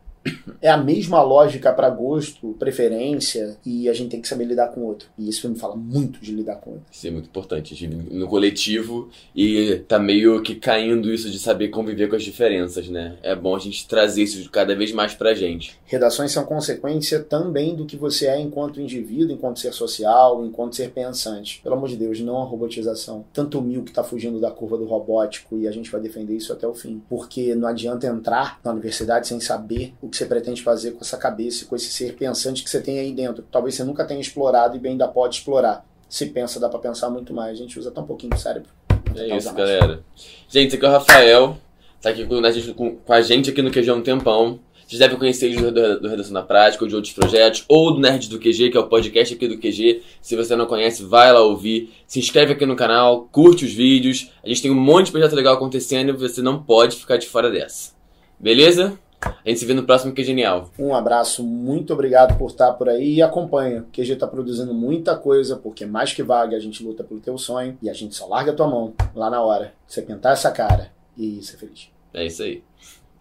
É 0.60 0.70
a 0.70 0.76
mesma 0.76 1.22
lógica 1.22 1.72
para 1.72 1.90
gosto, 1.90 2.54
preferência, 2.58 3.58
e 3.64 3.88
a 3.88 3.92
gente 3.92 4.10
tem 4.10 4.20
que 4.20 4.28
saber 4.28 4.44
lidar 4.44 4.68
com 4.68 4.80
o 4.80 4.86
outro. 4.86 5.08
E 5.18 5.28
esse 5.28 5.40
filme 5.40 5.58
fala 5.58 5.76
muito 5.76 6.20
de 6.20 6.32
lidar 6.32 6.56
com 6.56 6.70
o 6.70 6.72
outro. 6.74 6.88
Isso 6.90 7.06
é 7.06 7.10
muito 7.10 7.26
importante. 7.26 7.74
A 7.74 7.76
gente 7.76 7.94
vive 7.94 8.16
no 8.16 8.26
coletivo 8.26 9.10
e 9.36 9.82
tá 9.86 9.98
meio 9.98 10.42
que 10.42 10.54
caindo 10.54 11.12
isso 11.12 11.30
de 11.30 11.38
saber 11.38 11.68
conviver 11.68 12.08
com 12.08 12.16
as 12.16 12.22
diferenças, 12.22 12.88
né? 12.88 13.16
É 13.22 13.36
bom 13.36 13.54
a 13.54 13.58
gente 13.58 13.86
trazer 13.86 14.22
isso 14.22 14.48
cada 14.50 14.74
vez 14.74 14.92
mais 14.92 15.14
pra 15.14 15.34
gente. 15.34 15.76
Redações 15.84 16.32
são 16.32 16.44
consequência 16.44 17.20
também 17.20 17.74
do 17.74 17.84
que 17.84 17.96
você 17.96 18.26
é 18.26 18.40
enquanto 18.40 18.80
indivíduo, 18.80 19.34
enquanto 19.34 19.60
ser 19.60 19.72
social, 19.72 20.44
enquanto 20.46 20.76
ser 20.76 20.90
pensante. 20.90 21.60
Pelo 21.62 21.74
amor 21.74 21.88
de 21.88 21.96
Deus, 21.96 22.20
não 22.20 22.38
a 22.40 22.44
robotização. 22.44 23.24
Tanto 23.32 23.60
mil 23.60 23.82
que 23.82 23.90
está 23.90 24.02
fugindo 24.02 24.40
da 24.40 24.50
curva 24.50 24.78
do 24.78 24.86
robótico 24.86 25.58
e 25.58 25.68
a 25.68 25.70
gente 25.70 25.90
vai 25.90 26.00
defender 26.00 26.34
isso 26.34 26.52
até 26.52 26.66
o 26.66 26.74
fim. 26.74 27.02
Porque 27.08 27.54
não 27.54 27.68
adianta 27.68 28.06
entrar 28.06 28.58
na 28.64 28.72
universidade 28.72 29.28
sem 29.28 29.40
saber 29.40 29.92
o 30.00 30.08
que 30.08 30.13
você 30.16 30.26
pretende 30.26 30.62
fazer 30.62 30.92
com 30.92 31.00
essa 31.00 31.16
cabeça, 31.16 31.64
com 31.66 31.76
esse 31.76 31.90
ser 31.90 32.14
pensante 32.14 32.62
que 32.62 32.70
você 32.70 32.80
tem 32.80 32.98
aí 32.98 33.12
dentro. 33.12 33.44
Talvez 33.50 33.74
você 33.74 33.84
nunca 33.84 34.04
tenha 34.04 34.20
explorado 34.20 34.76
e 34.76 34.78
bem 34.78 34.92
ainda 34.92 35.08
pode 35.08 35.36
explorar. 35.36 35.84
Se 36.08 36.26
pensa, 36.26 36.60
dá 36.60 36.68
para 36.68 36.78
pensar 36.78 37.10
muito 37.10 37.32
mais. 37.32 37.52
A 37.52 37.62
gente 37.62 37.78
usa 37.78 37.90
tão 37.90 38.04
pouquinho 38.04 38.34
o 38.34 38.38
cérebro. 38.38 38.70
É 39.16 39.26
isso, 39.26 39.36
usando. 39.36 39.56
galera. 39.56 40.04
Gente, 40.48 40.68
esse 40.68 40.76
aqui 40.76 40.84
é 40.84 40.88
o 40.88 40.92
Rafael. 40.92 41.58
Tá 42.00 42.10
aqui 42.10 42.26
com 42.26 42.38
a 42.38 42.50
gente, 42.50 42.74
com, 42.74 42.96
com 42.96 43.12
a 43.12 43.22
gente 43.22 43.50
aqui 43.50 43.62
no 43.62 43.70
QG 43.70 43.88
há 43.88 43.94
um 43.94 44.02
tempão. 44.02 44.60
Vocês 44.86 44.98
devem 44.98 45.16
conhecer 45.16 45.46
ele 45.46 45.56
do, 45.56 45.72
do, 45.72 46.00
do 46.00 46.08
Redação 46.08 46.34
na 46.34 46.42
Prática, 46.42 46.84
ou 46.84 46.88
de 46.88 46.94
outros 46.94 47.14
projetos, 47.14 47.64
ou 47.66 47.94
do 47.94 48.00
Nerd 48.00 48.28
do 48.28 48.38
QG, 48.38 48.70
que 48.70 48.76
é 48.76 48.80
o 48.80 48.86
podcast 48.86 49.34
aqui 49.34 49.48
do 49.48 49.56
QG. 49.56 50.02
Se 50.20 50.36
você 50.36 50.54
não 50.54 50.66
conhece, 50.66 51.02
vai 51.02 51.32
lá 51.32 51.40
ouvir. 51.40 51.92
Se 52.06 52.18
inscreve 52.18 52.52
aqui 52.52 52.66
no 52.66 52.76
canal, 52.76 53.26
curte 53.32 53.64
os 53.64 53.72
vídeos. 53.72 54.30
A 54.44 54.48
gente 54.48 54.60
tem 54.60 54.70
um 54.70 54.74
monte 54.74 55.06
de 55.06 55.12
projeto 55.12 55.34
legal 55.34 55.54
acontecendo 55.54 56.10
e 56.10 56.12
você 56.12 56.42
não 56.42 56.62
pode 56.62 56.96
ficar 56.96 57.16
de 57.16 57.26
fora 57.26 57.50
dessa. 57.50 57.92
Beleza? 58.38 58.98
A 59.24 59.48
gente 59.48 59.60
se 59.60 59.66
vê 59.66 59.74
no 59.74 59.84
próximo 59.84 60.12
Que 60.12 60.24
Genial. 60.24 60.70
Um 60.78 60.94
abraço, 60.94 61.44
muito 61.44 61.92
obrigado 61.92 62.36
por 62.38 62.50
estar 62.50 62.72
por 62.72 62.88
aí 62.88 63.14
e 63.14 63.22
acompanha. 63.22 63.80
O 63.82 63.86
QG 63.92 64.16
tá 64.16 64.26
produzindo 64.26 64.72
muita 64.72 65.16
coisa, 65.16 65.56
porque 65.56 65.84
mais 65.86 66.12
que 66.12 66.22
vaga 66.22 66.56
a 66.56 66.60
gente 66.60 66.82
luta 66.82 67.04
pelo 67.04 67.20
teu 67.20 67.36
sonho 67.36 67.76
e 67.82 67.90
a 67.90 67.92
gente 67.92 68.14
só 68.14 68.26
larga 68.26 68.52
a 68.52 68.54
tua 68.54 68.66
mão 68.66 68.94
lá 69.14 69.28
na 69.28 69.42
hora. 69.42 69.74
Você 69.86 70.02
pintar 70.02 70.32
essa 70.32 70.50
cara 70.50 70.90
e 71.16 71.42
ser 71.42 71.56
feliz. 71.56 71.88
É 72.12 72.24
isso 72.26 72.42
aí. 72.42 72.62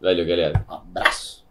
Valeu, 0.01 0.25
galera. 0.25 0.65
Um 0.69 0.73
abraço. 0.73 1.43